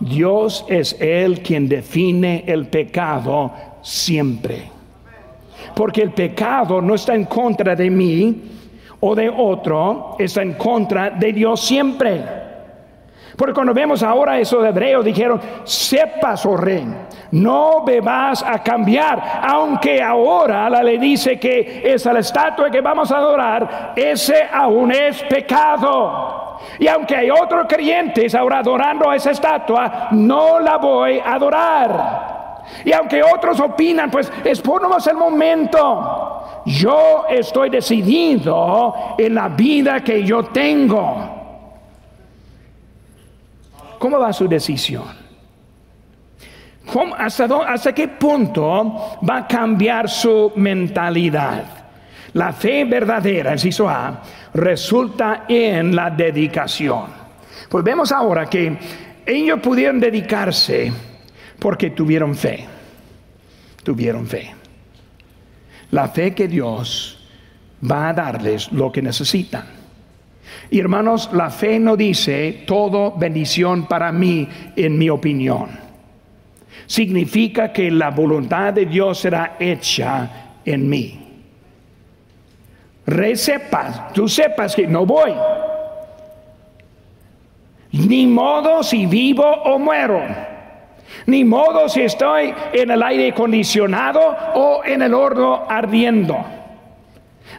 Dios 0.00 0.64
es 0.68 0.96
el 1.00 1.42
quien 1.42 1.68
define 1.68 2.44
el 2.46 2.68
pecado 2.68 3.52
siempre. 3.82 4.70
Porque 5.74 6.02
el 6.02 6.12
pecado 6.12 6.80
no 6.80 6.94
está 6.94 7.14
en 7.14 7.24
contra 7.24 7.74
de 7.74 7.90
mí 7.90 8.42
o 9.00 9.14
de 9.14 9.28
otro, 9.28 10.16
está 10.18 10.42
en 10.42 10.54
contra 10.54 11.10
de 11.10 11.32
Dios 11.32 11.60
siempre. 11.60 12.24
Porque 13.36 13.54
cuando 13.54 13.72
vemos 13.72 14.02
ahora 14.02 14.38
eso 14.40 14.60
de 14.60 14.70
hebreos, 14.70 15.04
dijeron, 15.04 15.40
sepas, 15.62 16.44
oh 16.44 16.56
rey, 16.56 16.84
no 17.30 17.84
bebas 17.84 18.42
a 18.42 18.60
cambiar, 18.62 19.42
aunque 19.44 20.02
ahora 20.02 20.68
la 20.68 20.82
ley 20.82 20.98
dice 20.98 21.38
que 21.38 21.82
es 21.84 22.04
la 22.06 22.18
estatua 22.18 22.68
que 22.68 22.80
vamos 22.80 23.12
a 23.12 23.18
adorar, 23.18 23.92
ese 23.94 24.42
aún 24.52 24.90
es 24.90 25.22
pecado. 25.22 26.47
Y 26.78 26.86
aunque 26.88 27.16
hay 27.16 27.30
otros 27.30 27.66
creyentes 27.68 28.34
ahora 28.34 28.58
adorando 28.58 29.08
a 29.08 29.16
esa 29.16 29.30
estatua, 29.30 30.08
no 30.12 30.58
la 30.58 30.76
voy 30.76 31.18
a 31.18 31.34
adorar. 31.34 32.64
Y 32.84 32.92
aunque 32.92 33.22
otros 33.22 33.58
opinan, 33.60 34.10
pues 34.10 34.30
es 34.44 34.60
por 34.60 34.82
el 35.06 35.16
momento. 35.16 36.62
Yo 36.66 37.24
estoy 37.28 37.70
decidido 37.70 38.94
en 39.16 39.34
la 39.34 39.48
vida 39.48 40.00
que 40.00 40.22
yo 40.22 40.44
tengo. 40.44 41.36
¿Cómo 43.98 44.18
va 44.18 44.32
su 44.32 44.46
decisión? 44.46 45.28
hasta, 47.18 47.44
¿Hasta 47.66 47.92
qué 47.92 48.08
punto 48.08 49.18
va 49.28 49.38
a 49.38 49.46
cambiar 49.46 50.08
su 50.08 50.52
mentalidad? 50.56 51.77
La 52.38 52.52
fe 52.52 52.84
verdadera, 52.84 53.50
inciso 53.50 53.88
A, 53.88 54.22
resulta 54.54 55.44
en 55.48 55.96
la 55.96 56.08
dedicación. 56.08 57.06
Pues 57.68 57.82
vemos 57.82 58.12
ahora 58.12 58.46
que 58.46 58.78
ellos 59.26 59.58
pudieron 59.58 59.98
dedicarse 59.98 60.92
porque 61.58 61.90
tuvieron 61.90 62.36
fe. 62.36 62.64
Tuvieron 63.82 64.24
fe. 64.24 64.54
La 65.90 66.06
fe 66.10 66.32
que 66.32 66.46
Dios 66.46 67.28
va 67.82 68.10
a 68.10 68.12
darles 68.12 68.70
lo 68.70 68.92
que 68.92 69.02
necesitan. 69.02 69.64
Y 70.70 70.78
hermanos, 70.78 71.30
la 71.32 71.50
fe 71.50 71.80
no 71.80 71.96
dice 71.96 72.62
todo 72.68 73.16
bendición 73.18 73.88
para 73.88 74.12
mí, 74.12 74.48
en 74.76 74.96
mi 74.96 75.10
opinión. 75.10 75.70
Significa 76.86 77.72
que 77.72 77.90
la 77.90 78.10
voluntad 78.10 78.74
de 78.74 78.86
Dios 78.86 79.18
será 79.18 79.56
hecha 79.58 80.60
en 80.64 80.88
mí. 80.88 81.27
Re 83.08 83.36
sepas, 83.36 84.12
tú 84.12 84.28
sepas 84.28 84.76
que 84.76 84.86
no 84.86 85.06
voy. 85.06 85.32
Ni 87.92 88.26
modo 88.26 88.82
si 88.82 89.06
vivo 89.06 89.46
o 89.46 89.78
muero. 89.78 90.20
Ni 91.24 91.42
modo 91.42 91.88
si 91.88 92.02
estoy 92.02 92.54
en 92.70 92.90
el 92.90 93.02
aire 93.02 93.30
acondicionado 93.30 94.20
o 94.54 94.82
en 94.84 95.00
el 95.00 95.14
horno 95.14 95.64
ardiendo. 95.66 96.36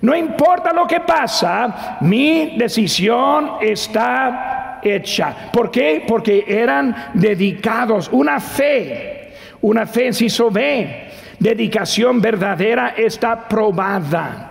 No 0.01 0.15
importa 0.15 0.71
lo 0.71 0.85
que 0.85 0.99
pasa, 0.99 1.97
mi 2.01 2.55
decisión 2.55 3.53
está 3.59 4.79
hecha. 4.83 5.49
¿Por 5.51 5.71
qué? 5.71 6.05
Porque 6.07 6.45
eran 6.47 6.95
dedicados, 7.15 8.07
una 8.11 8.39
fe, 8.39 9.33
una 9.61 9.87
fe 9.87 10.13
si 10.13 10.27
ve, 10.51 11.09
dedicación 11.39 12.21
verdadera 12.21 12.93
está 12.95 13.47
probada. 13.47 14.48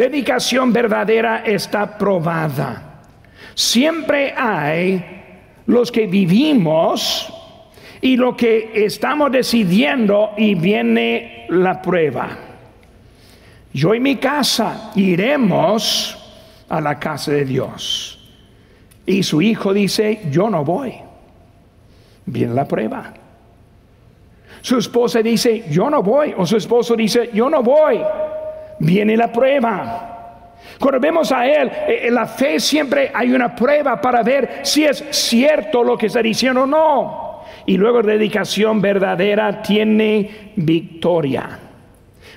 Dedicación 0.00 0.72
verdadera 0.72 1.42
está 1.44 1.98
probada. 1.98 3.02
Siempre 3.54 4.32
hay 4.34 5.04
los 5.66 5.92
que 5.92 6.06
vivimos 6.06 7.30
y 8.00 8.16
lo 8.16 8.34
que 8.34 8.70
estamos 8.72 9.30
decidiendo 9.30 10.30
y 10.38 10.54
viene 10.54 11.44
la 11.50 11.82
prueba. 11.82 12.30
Yo 13.74 13.94
y 13.94 14.00
mi 14.00 14.16
casa 14.16 14.90
iremos 14.94 16.16
a 16.70 16.80
la 16.80 16.98
casa 16.98 17.32
de 17.32 17.44
Dios. 17.44 18.26
Y 19.04 19.22
su 19.22 19.42
hijo 19.42 19.74
dice, 19.74 20.22
yo 20.30 20.48
no 20.48 20.64
voy. 20.64 20.94
Viene 22.24 22.54
la 22.54 22.66
prueba. 22.66 23.12
Su 24.62 24.78
esposa 24.78 25.20
dice, 25.20 25.66
yo 25.70 25.90
no 25.90 26.02
voy. 26.02 26.32
O 26.38 26.46
su 26.46 26.56
esposo 26.56 26.96
dice, 26.96 27.28
yo 27.34 27.50
no 27.50 27.62
voy. 27.62 28.00
Viene 28.80 29.16
la 29.16 29.30
prueba. 29.30 30.10
Cuando 30.78 30.98
vemos 30.98 31.30
a 31.30 31.46
Él, 31.46 31.68
eh, 31.68 32.00
en 32.08 32.14
la 32.14 32.26
fe 32.26 32.58
siempre 32.58 33.10
hay 33.14 33.32
una 33.32 33.54
prueba 33.54 34.00
para 34.00 34.22
ver 34.22 34.60
si 34.62 34.84
es 34.84 35.04
cierto 35.10 35.84
lo 35.84 35.96
que 35.96 36.06
está 36.06 36.22
diciendo 36.22 36.62
o 36.62 36.66
no. 36.66 37.42
Y 37.66 37.76
luego 37.76 38.02
dedicación 38.02 38.80
verdadera 38.80 39.62
tiene 39.62 40.52
victoria. 40.56 41.58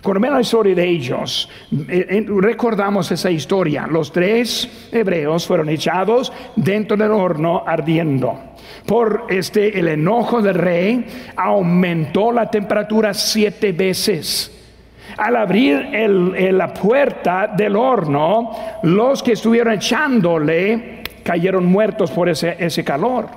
Cuando 0.04 0.20
vemos 0.20 0.36
la 0.36 0.42
historia 0.42 0.76
de 0.76 0.86
ellos, 0.86 1.50
eh, 1.88 2.26
recordamos 2.28 3.10
esa 3.10 3.32
historia. 3.32 3.88
Los 3.88 4.12
tres 4.12 4.90
hebreos 4.92 5.48
fueron 5.48 5.70
echados 5.70 6.34
dentro 6.58 6.98
del 6.98 7.12
horno 7.12 7.64
ardiendo. 7.66 8.38
Por 8.86 9.28
este, 9.30 9.80
el 9.80 9.88
enojo 9.88 10.42
del 10.42 10.56
rey 10.56 11.06
aumentó 11.38 12.34
la 12.34 12.52
temperatura 12.52 13.14
siete 13.14 13.72
veces. 13.72 14.63
Al 15.18 15.36
abrir 15.36 15.90
la 16.54 16.74
puerta 16.74 17.48
del 17.48 17.76
horno, 17.76 18.52
los 18.84 19.22
que 19.22 19.34
estuvieron 19.34 19.74
echándole 19.74 21.04
cayeron 21.24 21.66
muertos 21.66 22.12
por 22.12 22.30
ese, 22.30 22.56
ese 22.60 22.84
calor. 22.84 23.28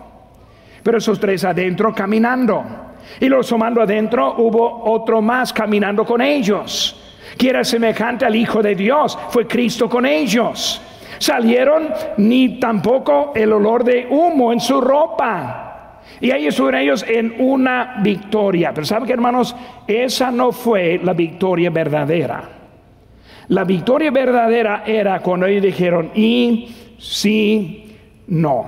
Pero 0.82 0.98
esos 0.98 1.18
tres 1.18 1.44
adentro 1.44 1.94
caminando. 1.94 2.64
Y 3.20 3.28
los 3.28 3.48
tomando 3.48 3.82
adentro 3.82 4.34
hubo 4.38 4.84
otro 4.90 5.22
más 5.22 5.52
caminando 5.52 6.04
con 6.04 6.20
ellos, 6.20 7.16
que 7.38 7.50
era 7.50 7.64
semejante 7.64 8.24
al 8.24 8.34
Hijo 8.34 8.62
de 8.62 8.74
Dios. 8.74 9.18
Fue 9.30 9.46
Cristo 9.46 9.88
con 9.88 10.06
ellos. 10.06 10.80
Salieron 11.18 11.88
ni 12.18 12.60
tampoco 12.60 13.32
el 13.34 13.52
olor 13.52 13.84
de 13.84 14.06
humo 14.08 14.52
en 14.52 14.60
su 14.60 14.80
ropa. 14.80 15.65
Y 16.20 16.30
ahí 16.30 16.46
estuvieron 16.46 16.80
ellos 16.80 17.04
en 17.06 17.34
una 17.38 17.96
victoria. 18.02 18.72
Pero 18.72 18.86
¿saben 18.86 19.06
qué, 19.06 19.12
hermanos? 19.12 19.54
Esa 19.86 20.30
no 20.30 20.52
fue 20.52 21.00
la 21.02 21.12
victoria 21.12 21.70
verdadera. 21.70 22.48
La 23.48 23.64
victoria 23.64 24.10
verdadera 24.10 24.82
era 24.86 25.20
cuando 25.20 25.46
ellos 25.46 25.62
dijeron, 25.62 26.10
y 26.14 26.74
si 26.98 27.96
no. 28.28 28.66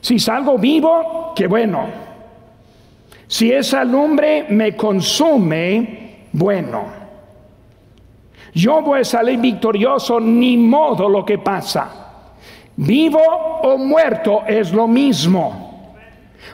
Si 0.00 0.18
salgo 0.18 0.56
vivo, 0.58 1.32
qué 1.34 1.46
bueno. 1.46 1.86
Si 3.26 3.52
esa 3.52 3.84
lumbre 3.84 4.46
me 4.48 4.74
consume, 4.74 6.28
bueno. 6.32 6.98
Yo 8.54 8.80
voy 8.80 9.00
a 9.00 9.04
salir 9.04 9.38
victorioso, 9.38 10.18
ni 10.18 10.56
modo 10.56 11.08
lo 11.08 11.24
que 11.24 11.38
pasa. 11.38 12.07
Vivo 12.78 13.18
o 13.62 13.76
muerto 13.76 14.44
es 14.46 14.72
lo 14.72 14.86
mismo. 14.86 15.96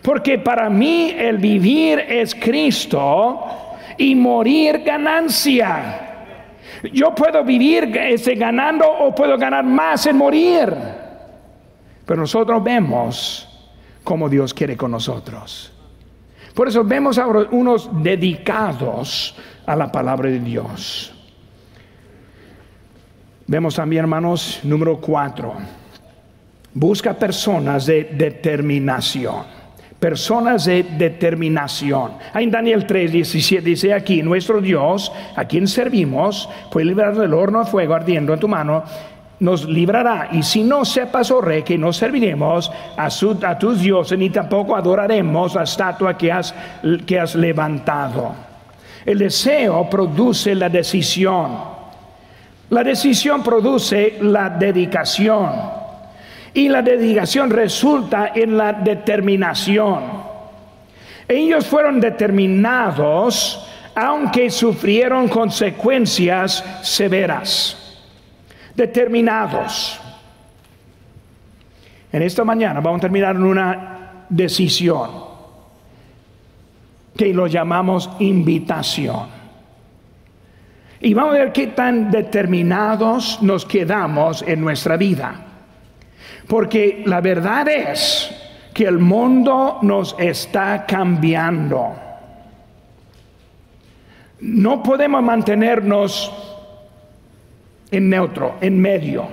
Porque 0.02 0.38
para 0.38 0.70
mí 0.70 1.14
el 1.14 1.36
vivir 1.36 1.98
es 1.98 2.34
Cristo 2.34 3.44
y 3.98 4.14
morir 4.14 4.82
ganancia. 4.84 6.00
Yo 6.94 7.14
puedo 7.14 7.44
vivir 7.44 7.94
ese 7.98 8.36
ganando 8.36 8.90
o 8.90 9.14
puedo 9.14 9.36
ganar 9.36 9.64
más 9.64 10.06
en 10.06 10.16
morir. 10.16 10.74
Pero 12.06 12.20
nosotros 12.20 12.64
vemos 12.64 13.70
como 14.02 14.30
Dios 14.30 14.54
quiere 14.54 14.78
con 14.78 14.92
nosotros. 14.92 15.72
Por 16.54 16.68
eso 16.68 16.84
vemos 16.84 17.18
ahora 17.18 17.48
unos 17.50 17.90
dedicados 18.02 19.36
a 19.66 19.76
la 19.76 19.92
palabra 19.92 20.30
de 20.30 20.40
Dios. 20.40 21.14
Vemos 23.46 23.74
también, 23.74 24.04
hermanos, 24.04 24.60
número 24.62 24.98
cuatro 24.98 25.83
Busca 26.74 27.14
personas 27.14 27.86
de 27.86 28.02
determinación. 28.04 29.44
Personas 30.00 30.64
de 30.64 30.82
determinación. 30.82 32.14
En 32.34 32.50
Daniel 32.50 32.84
3, 32.84 33.12
17 33.12 33.64
dice 33.64 33.94
aquí, 33.94 34.22
nuestro 34.22 34.60
Dios, 34.60 35.12
a 35.36 35.44
quien 35.44 35.68
servimos, 35.68 36.48
puede 36.72 36.86
librar 36.86 37.16
del 37.16 37.32
horno 37.32 37.60
de 37.60 37.70
fuego 37.70 37.94
ardiendo 37.94 38.34
en 38.34 38.40
tu 38.40 38.48
mano, 38.48 38.82
nos 39.38 39.66
librará. 39.66 40.30
Y 40.32 40.42
si 40.42 40.64
no 40.64 40.84
sepas, 40.84 41.30
oh 41.30 41.40
rey, 41.40 41.62
que 41.62 41.78
no 41.78 41.92
serviremos 41.92 42.72
a, 42.96 43.06
a 43.06 43.58
tus 43.58 43.80
dioses, 43.80 44.18
ni 44.18 44.30
tampoco 44.30 44.74
adoraremos 44.74 45.54
la 45.54 45.62
estatua 45.62 46.18
que 46.18 46.32
has, 46.32 46.52
que 47.06 47.20
has 47.20 47.36
levantado. 47.36 48.34
El 49.06 49.18
deseo 49.20 49.88
produce 49.88 50.56
la 50.56 50.68
decisión. 50.68 51.56
La 52.70 52.82
decisión 52.82 53.44
produce 53.44 54.18
la 54.20 54.50
dedicación. 54.50 55.83
Y 56.54 56.68
la 56.68 56.82
dedicación 56.82 57.50
resulta 57.50 58.32
en 58.34 58.56
la 58.56 58.72
determinación. 58.72 60.02
Ellos 61.28 61.66
fueron 61.66 62.00
determinados 62.00 63.68
aunque 63.94 64.50
sufrieron 64.50 65.28
consecuencias 65.28 66.64
severas. 66.82 67.80
Determinados. 68.74 70.00
En 72.12 72.22
esta 72.22 72.44
mañana 72.44 72.80
vamos 72.80 72.98
a 72.98 73.02
terminar 73.02 73.36
en 73.36 73.44
una 73.44 74.26
decisión 74.28 75.10
que 77.16 77.32
lo 77.32 77.46
llamamos 77.46 78.10
invitación. 78.18 79.28
Y 81.00 81.14
vamos 81.14 81.34
a 81.34 81.38
ver 81.38 81.52
qué 81.52 81.68
tan 81.68 82.10
determinados 82.10 83.40
nos 83.42 83.64
quedamos 83.64 84.42
en 84.42 84.60
nuestra 84.60 84.96
vida. 84.96 85.53
Porque 86.48 87.02
la 87.06 87.20
verdad 87.20 87.68
es 87.68 88.30
que 88.74 88.84
el 88.84 88.98
mundo 88.98 89.78
nos 89.82 90.14
está 90.18 90.84
cambiando. 90.84 91.94
No 94.40 94.82
podemos 94.82 95.22
mantenernos 95.22 96.32
en 97.90 98.10
neutro, 98.10 98.56
en 98.60 98.78
medio. 98.78 99.26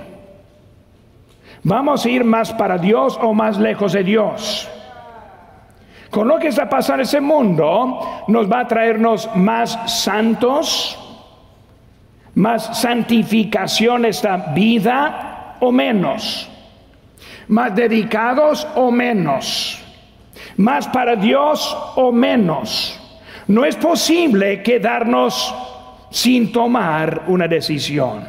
Vamos 1.64 2.06
a 2.06 2.10
ir 2.10 2.24
más 2.24 2.54
para 2.54 2.78
Dios 2.78 3.20
o 3.22 3.34
más 3.34 3.58
lejos 3.58 3.94
de 3.94 4.04
Dios. 4.04 4.70
Con 6.10 6.28
lo 6.28 6.40
que 6.40 6.48
está 6.48 6.70
pasando 6.70 7.02
en 7.02 7.08
ese 7.08 7.22
mundo, 7.22 8.24
nos 8.28 8.52
va 8.52 8.62
a 8.62 8.68
traernos 8.68 9.30
más 9.36 10.04
santos, 10.04 10.98
más 12.36 12.80
santificación 12.80 14.06
esta 14.06 14.38
vida 14.54 15.58
o 15.60 15.72
menos 15.72 16.52
más 17.52 17.76
dedicados 17.76 18.66
o 18.76 18.92
menos, 18.92 19.84
más 20.56 20.88
para 20.88 21.16
Dios 21.16 21.78
o 21.96 22.12
menos. 22.12 22.98
No 23.48 23.66
es 23.66 23.76
posible 23.76 24.64
quedarnos 24.64 25.54
sin 26.10 26.52
tomar 26.52 27.24
una 27.28 27.50
decisión. 27.50 28.24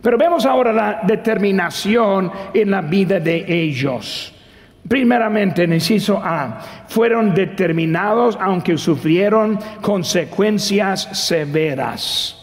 Pero 0.00 0.16
vemos 0.16 0.46
ahora 0.46 0.72
la 0.72 1.00
determinación 1.04 2.32
en 2.54 2.70
la 2.70 2.80
vida 2.80 3.20
de 3.20 3.44
ellos. 3.46 4.32
Primeramente, 4.88 5.64
en 5.64 5.74
inciso 5.74 6.18
A, 6.18 6.58
fueron 6.88 7.34
determinados 7.34 8.38
aunque 8.40 8.78
sufrieron 8.78 9.58
consecuencias 9.82 11.08
severas. 11.12 12.36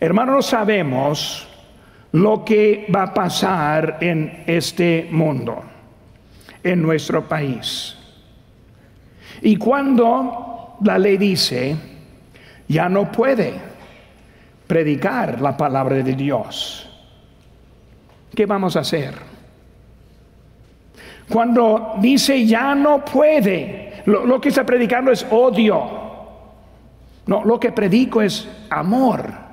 Hermanos, 0.00 0.46
sabemos 0.46 1.48
lo 2.14 2.44
que 2.44 2.86
va 2.94 3.02
a 3.02 3.14
pasar 3.14 3.98
en 4.00 4.44
este 4.46 5.08
mundo, 5.10 5.64
en 6.62 6.80
nuestro 6.80 7.26
país. 7.26 7.96
Y 9.42 9.56
cuando 9.56 10.76
la 10.80 10.96
ley 10.96 11.16
dice, 11.16 11.76
ya 12.68 12.88
no 12.88 13.10
puede 13.10 13.54
predicar 14.64 15.40
la 15.40 15.56
palabra 15.56 15.96
de 15.96 16.14
Dios, 16.14 16.88
¿qué 18.32 18.46
vamos 18.46 18.76
a 18.76 18.80
hacer? 18.80 19.14
Cuando 21.28 21.94
dice 22.00 22.46
ya 22.46 22.76
no 22.76 23.04
puede, 23.04 24.04
lo, 24.06 24.40
que 24.40 24.50
está 24.50 24.64
predicando 24.64 25.10
es 25.10 25.26
odio. 25.32 26.04
No, 27.26 27.44
lo 27.44 27.58
que 27.58 27.72
predico 27.72 28.22
es 28.22 28.48
amor 28.70 29.43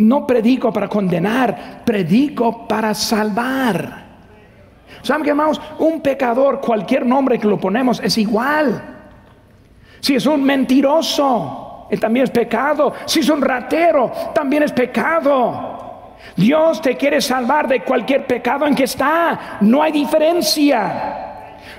no 0.00 0.26
predico 0.26 0.72
para 0.72 0.88
condenar, 0.88 1.82
predico 1.84 2.66
para 2.66 2.94
salvar. 2.94 4.10
¿Saben 5.02 5.22
qué, 5.22 5.30
hermanos? 5.30 5.60
Un 5.78 6.00
pecador, 6.00 6.60
cualquier 6.60 7.06
nombre 7.06 7.38
que 7.38 7.46
lo 7.46 7.58
ponemos, 7.58 8.00
es 8.00 8.18
igual. 8.18 8.98
Si 10.00 10.14
es 10.14 10.26
un 10.26 10.42
mentiroso, 10.42 11.88
también 12.00 12.24
es 12.24 12.30
pecado. 12.30 12.94
Si 13.06 13.20
es 13.20 13.28
un 13.28 13.40
ratero, 13.40 14.10
también 14.34 14.62
es 14.62 14.72
pecado. 14.72 15.78
Dios 16.36 16.80
te 16.80 16.96
quiere 16.96 17.20
salvar 17.20 17.66
de 17.68 17.82
cualquier 17.82 18.26
pecado 18.26 18.66
en 18.66 18.74
que 18.74 18.84
está. 18.84 19.58
No 19.60 19.82
hay 19.82 19.92
diferencia. 19.92 21.29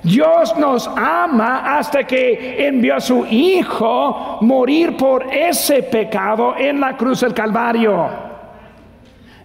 Dios 0.04 0.58
nos 0.58 0.88
ama 0.88 1.78
hasta 1.78 2.06
que 2.06 2.68
envió 2.68 2.96
a 2.96 3.02
su 3.02 3.26
Hijo 3.26 4.40
morir 4.42 4.98
por 4.98 5.32
ese 5.32 5.84
pecado 5.84 6.56
en 6.58 6.80
la 6.80 6.98
cruz 6.98 7.22
del 7.22 7.34
Calvario. 7.34 8.10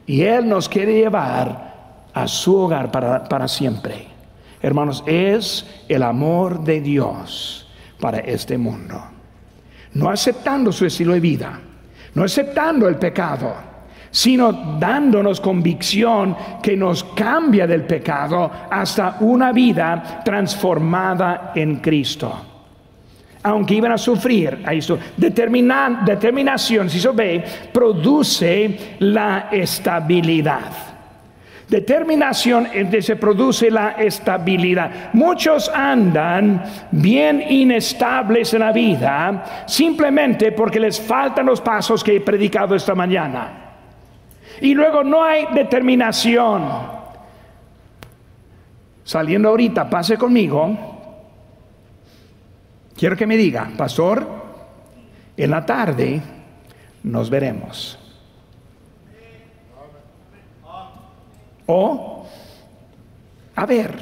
Y 0.07 0.23
Él 0.23 0.49
nos 0.49 0.69
quiere 0.69 0.95
llevar 0.95 2.07
a 2.15 2.27
su 2.27 2.57
hogar 2.57 2.91
para, 2.91 3.25
para 3.25 3.49
siempre. 3.49 4.07
Hermanos, 4.63 5.05
es 5.07 5.67
el 5.89 6.03
amor 6.03 6.65
de 6.65 6.81
Dios 6.81 7.69
para 8.01 8.19
este 8.19 8.57
mundo. 8.57 9.03
No 9.93 10.09
aceptando 10.09 10.73
su 10.73 10.87
estilo 10.87 11.13
de 11.13 11.21
vida, 11.21 11.61
no 12.15 12.25
aceptando 12.25 12.89
el 12.89 12.97
pecado, 12.97 13.55
sino 14.17 14.51
dándonos 14.81 15.43
convicción 15.43 16.35
que 16.63 16.75
nos 16.75 17.05
cambia 17.05 17.67
del 17.67 17.83
pecado 17.83 18.51
hasta 18.71 19.19
una 19.21 19.53
vida 19.53 20.23
transformada 20.25 21.53
en 21.55 21.77
Cristo. 21.81 22.35
Aunque 23.43 23.75
iban 23.75 23.93
a 23.93 23.99
sufrir, 23.99 24.63
ahí 24.65 24.79
está, 24.79 24.97
determinación, 25.19 26.89
si 26.89 26.99
se 26.99 27.11
ve, 27.11 27.45
produce 27.71 28.97
la 29.01 29.49
estabilidad. 29.53 30.73
Determinación 31.69 32.69
se 33.03 33.17
produce 33.17 33.71
la 33.71 33.91
estabilidad. 33.99 35.13
Muchos 35.13 35.69
andan 35.69 36.65
bien 36.91 37.45
inestables 37.47 38.55
en 38.55 38.61
la 38.61 38.73
vida 38.73 39.65
simplemente 39.67 40.53
porque 40.53 40.81
les 40.81 40.99
faltan 40.99 41.45
los 41.45 41.61
pasos 41.61 42.03
que 42.03 42.17
he 42.17 42.21
predicado 42.23 42.75
esta 42.75 42.95
mañana. 42.95 43.66
Y 44.61 44.75
luego 44.75 45.05
no 45.05 45.23
hay 45.23 45.47
determinación. 45.55 46.65
Saliendo 49.05 49.49
ahorita, 49.51 49.89
pase 49.89 50.17
conmigo. 50.17 50.77
Quiero 52.97 53.17
que 53.17 53.27
me 53.27 53.37
diga, 53.37 53.71
pastor, 53.77 54.27
en 55.37 55.51
la 55.51 55.65
tarde 55.67 56.21
nos 57.03 57.29
veremos. 57.29 57.99
O, 61.67 62.27
a 63.55 63.67
ver, 63.67 63.95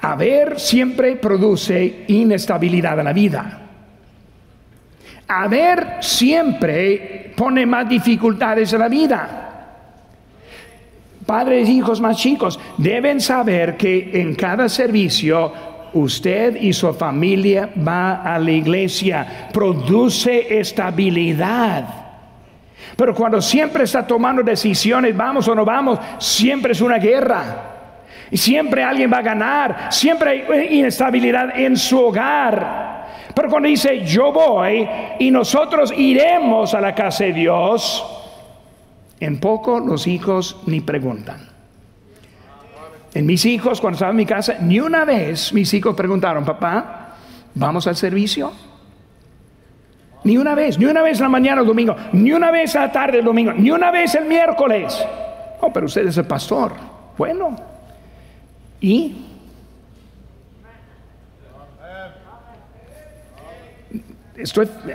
a 0.00 0.16
ver 0.16 0.60
siempre 0.60 1.16
produce 1.16 2.04
inestabilidad 2.08 2.98
en 2.98 3.04
la 3.04 3.12
vida. 3.12 3.60
A 5.26 5.48
ver 5.48 5.96
siempre 6.00 7.13
pone 7.34 7.66
más 7.66 7.88
dificultades 7.88 8.72
en 8.72 8.78
la 8.78 8.88
vida. 8.88 9.40
Padres, 11.26 11.68
hijos 11.68 12.00
más 12.00 12.18
chicos, 12.18 12.60
deben 12.76 13.20
saber 13.20 13.76
que 13.76 14.20
en 14.20 14.34
cada 14.34 14.68
servicio 14.68 15.52
usted 15.94 16.56
y 16.60 16.72
su 16.72 16.92
familia 16.92 17.70
va 17.86 18.22
a 18.22 18.38
la 18.38 18.50
iglesia, 18.50 19.48
produce 19.52 20.58
estabilidad. 20.58 21.84
Pero 22.96 23.14
cuando 23.14 23.40
siempre 23.40 23.84
está 23.84 24.06
tomando 24.06 24.42
decisiones, 24.42 25.16
vamos 25.16 25.48
o 25.48 25.54
no 25.54 25.64
vamos, 25.64 25.98
siempre 26.18 26.72
es 26.72 26.80
una 26.80 26.98
guerra. 26.98 27.70
Siempre 28.32 28.82
alguien 28.82 29.12
va 29.12 29.18
a 29.18 29.22
ganar, 29.22 29.88
siempre 29.90 30.44
hay 30.50 30.78
inestabilidad 30.78 31.56
en 31.56 31.76
su 31.76 31.98
hogar. 31.98 32.93
Pero 33.34 33.48
cuando 33.48 33.68
dice 33.68 34.04
yo 34.04 34.32
voy 34.32 34.88
y 35.18 35.30
nosotros 35.30 35.92
iremos 35.96 36.74
a 36.74 36.80
la 36.80 36.94
casa 36.94 37.24
de 37.24 37.32
Dios, 37.32 38.04
en 39.20 39.40
poco 39.40 39.80
los 39.80 40.06
hijos 40.06 40.56
ni 40.66 40.80
preguntan. 40.80 41.48
En 43.14 43.26
mis 43.26 43.44
hijos, 43.46 43.80
cuando 43.80 43.94
estaba 43.94 44.10
en 44.10 44.16
mi 44.16 44.26
casa, 44.26 44.56
ni 44.60 44.80
una 44.80 45.04
vez 45.04 45.52
mis 45.52 45.72
hijos 45.72 45.94
preguntaron, 45.94 46.44
papá, 46.44 47.14
¿vamos 47.54 47.86
al 47.86 47.94
servicio? 47.94 48.52
Ni 50.24 50.36
una 50.36 50.54
vez, 50.54 50.78
ni 50.78 50.86
una 50.86 51.02
vez 51.02 51.20
la 51.20 51.28
mañana 51.28 51.60
el 51.60 51.66
domingo, 51.66 51.94
ni 52.12 52.32
una 52.32 52.50
vez 52.50 52.74
la 52.74 52.90
tarde 52.90 53.18
el 53.18 53.24
domingo, 53.24 53.52
ni 53.52 53.70
una 53.70 53.90
vez 53.90 54.14
el 54.14 54.24
miércoles. 54.24 55.06
Oh, 55.60 55.72
pero 55.72 55.86
usted 55.86 56.06
es 56.08 56.16
el 56.16 56.26
pastor. 56.26 56.72
Bueno, 57.16 57.54
¿y? 58.80 59.33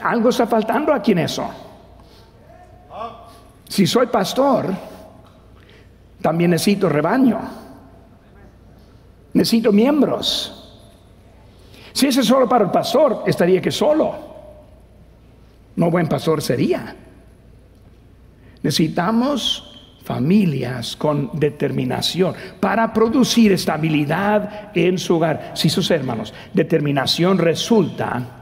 Algo 0.03 0.29
está 0.29 0.47
faltando 0.47 0.93
aquí 0.93 1.13
en 1.13 1.19
eso. 1.19 1.49
Si 3.67 3.85
soy 3.87 4.07
pastor, 4.07 4.73
también 6.21 6.51
necesito 6.51 6.89
rebaño. 6.89 7.39
Necesito 9.33 9.71
miembros. 9.71 10.55
Si 11.93 12.07
ese 12.07 12.21
es 12.21 12.25
solo 12.25 12.49
para 12.49 12.65
el 12.65 12.71
pastor, 12.71 13.23
estaría 13.25 13.61
que 13.61 13.71
solo 13.71 14.29
no 15.79 15.89
buen 15.89 16.07
pastor 16.07 16.41
sería. 16.41 16.93
Necesitamos 18.61 19.95
familias 20.03 20.97
con 20.97 21.29
determinación 21.33 22.35
para 22.59 22.91
producir 22.91 23.53
estabilidad 23.53 24.71
en 24.75 24.97
su 24.97 25.15
hogar. 25.15 25.51
Si 25.53 25.69
sus 25.69 25.89
hermanos, 25.91 26.33
determinación 26.53 27.37
resulta 27.37 28.38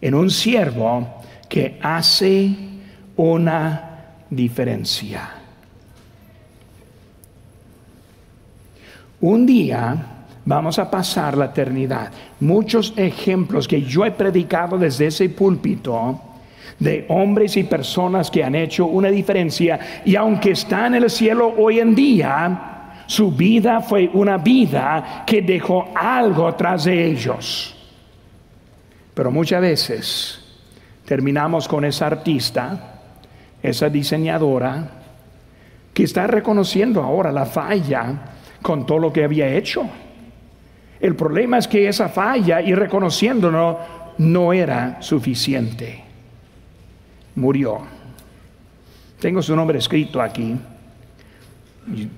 en 0.00 0.14
un 0.14 0.30
siervo 0.30 1.22
que 1.48 1.78
hace 1.82 2.50
una 3.16 3.90
diferencia. 4.30 5.30
Un 9.20 9.44
día 9.44 9.96
vamos 10.44 10.78
a 10.78 10.90
pasar 10.90 11.36
la 11.36 11.46
eternidad. 11.46 12.10
Muchos 12.40 12.94
ejemplos 12.96 13.68
que 13.68 13.82
yo 13.82 14.04
he 14.06 14.10
predicado 14.12 14.78
desde 14.78 15.08
ese 15.08 15.28
púlpito 15.28 16.20
de 16.78 17.04
hombres 17.08 17.56
y 17.58 17.64
personas 17.64 18.30
que 18.30 18.42
han 18.42 18.54
hecho 18.54 18.86
una 18.86 19.08
diferencia 19.08 20.02
y 20.04 20.16
aunque 20.16 20.52
están 20.52 20.94
en 20.94 21.02
el 21.02 21.10
cielo 21.10 21.54
hoy 21.58 21.80
en 21.80 21.94
día, 21.94 23.04
su 23.06 23.32
vida 23.32 23.80
fue 23.80 24.08
una 24.14 24.38
vida 24.38 25.24
que 25.26 25.42
dejó 25.42 25.88
algo 25.94 26.54
tras 26.54 26.84
de 26.84 27.06
ellos. 27.06 27.76
Pero 29.14 29.30
muchas 29.30 29.60
veces 29.60 30.44
terminamos 31.04 31.68
con 31.68 31.84
esa 31.84 32.06
artista, 32.06 33.00
esa 33.62 33.88
diseñadora, 33.88 34.90
que 35.92 36.04
está 36.04 36.26
reconociendo 36.26 37.02
ahora 37.02 37.32
la 37.32 37.46
falla 37.46 38.14
con 38.62 38.86
todo 38.86 38.98
lo 38.98 39.12
que 39.12 39.24
había 39.24 39.48
hecho. 39.48 39.88
El 41.00 41.16
problema 41.16 41.58
es 41.58 41.66
que 41.66 41.88
esa 41.88 42.08
falla 42.08 42.60
y 42.60 42.74
reconociéndolo 42.74 43.78
no 44.18 44.52
era 44.52 45.00
suficiente 45.00 46.10
murió. 47.40 47.80
Tengo 49.18 49.42
su 49.42 49.54
nombre 49.54 49.78
escrito 49.78 50.20
aquí. 50.20 50.56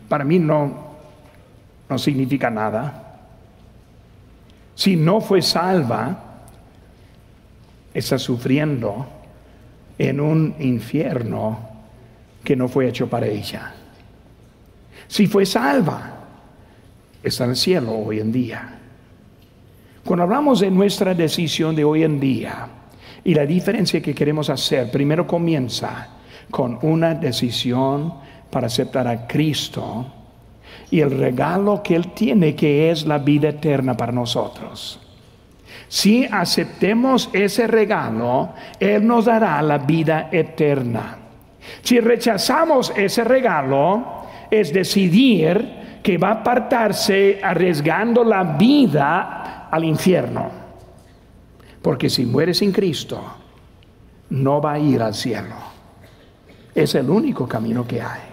para 0.08 0.24
mí 0.24 0.38
no, 0.38 0.92
no 1.88 1.98
significa 1.98 2.50
nada. 2.50 3.18
Si 4.74 4.96
no 4.96 5.20
fue 5.20 5.42
salva, 5.42 6.31
está 7.92 8.18
sufriendo 8.18 9.06
en 9.98 10.20
un 10.20 10.54
infierno 10.58 11.70
que 12.42 12.56
no 12.56 12.68
fue 12.68 12.88
hecho 12.88 13.08
para 13.08 13.26
ella. 13.26 13.74
Si 15.06 15.26
fue 15.26 15.44
salva, 15.46 16.14
está 17.22 17.44
en 17.44 17.50
el 17.50 17.56
cielo 17.56 17.92
hoy 17.92 18.20
en 18.20 18.32
día. 18.32 18.78
Cuando 20.04 20.24
hablamos 20.24 20.60
de 20.60 20.70
nuestra 20.70 21.14
decisión 21.14 21.76
de 21.76 21.84
hoy 21.84 22.02
en 22.02 22.18
día, 22.18 22.68
y 23.24 23.34
la 23.34 23.46
diferencia 23.46 24.00
que 24.02 24.14
queremos 24.14 24.50
hacer 24.50 24.90
primero 24.90 25.26
comienza 25.26 26.08
con 26.50 26.78
una 26.82 27.14
decisión 27.14 28.14
para 28.50 28.66
aceptar 28.66 29.06
a 29.06 29.26
Cristo 29.26 30.06
y 30.90 31.00
el 31.00 31.10
regalo 31.10 31.82
que 31.82 31.94
Él 31.94 32.12
tiene 32.12 32.54
que 32.54 32.90
es 32.90 33.06
la 33.06 33.18
vida 33.18 33.50
eterna 33.50 33.96
para 33.96 34.12
nosotros. 34.12 35.01
Si 35.92 36.24
aceptemos 36.24 37.28
ese 37.34 37.66
regalo, 37.66 38.54
Él 38.80 39.06
nos 39.06 39.26
dará 39.26 39.60
la 39.60 39.76
vida 39.76 40.30
eterna. 40.32 41.18
Si 41.82 42.00
rechazamos 42.00 42.94
ese 42.96 43.22
regalo, 43.24 44.22
es 44.50 44.72
decidir 44.72 46.00
que 46.02 46.16
va 46.16 46.28
a 46.28 46.40
apartarse 46.40 47.40
arriesgando 47.42 48.24
la 48.24 48.42
vida 48.42 49.68
al 49.70 49.84
infierno. 49.84 50.50
Porque 51.82 52.08
si 52.08 52.24
muere 52.24 52.54
sin 52.54 52.72
Cristo, 52.72 53.22
no 54.30 54.62
va 54.62 54.72
a 54.72 54.78
ir 54.78 55.02
al 55.02 55.12
cielo. 55.12 55.56
Es 56.74 56.94
el 56.94 57.10
único 57.10 57.46
camino 57.46 57.86
que 57.86 58.00
hay. 58.00 58.31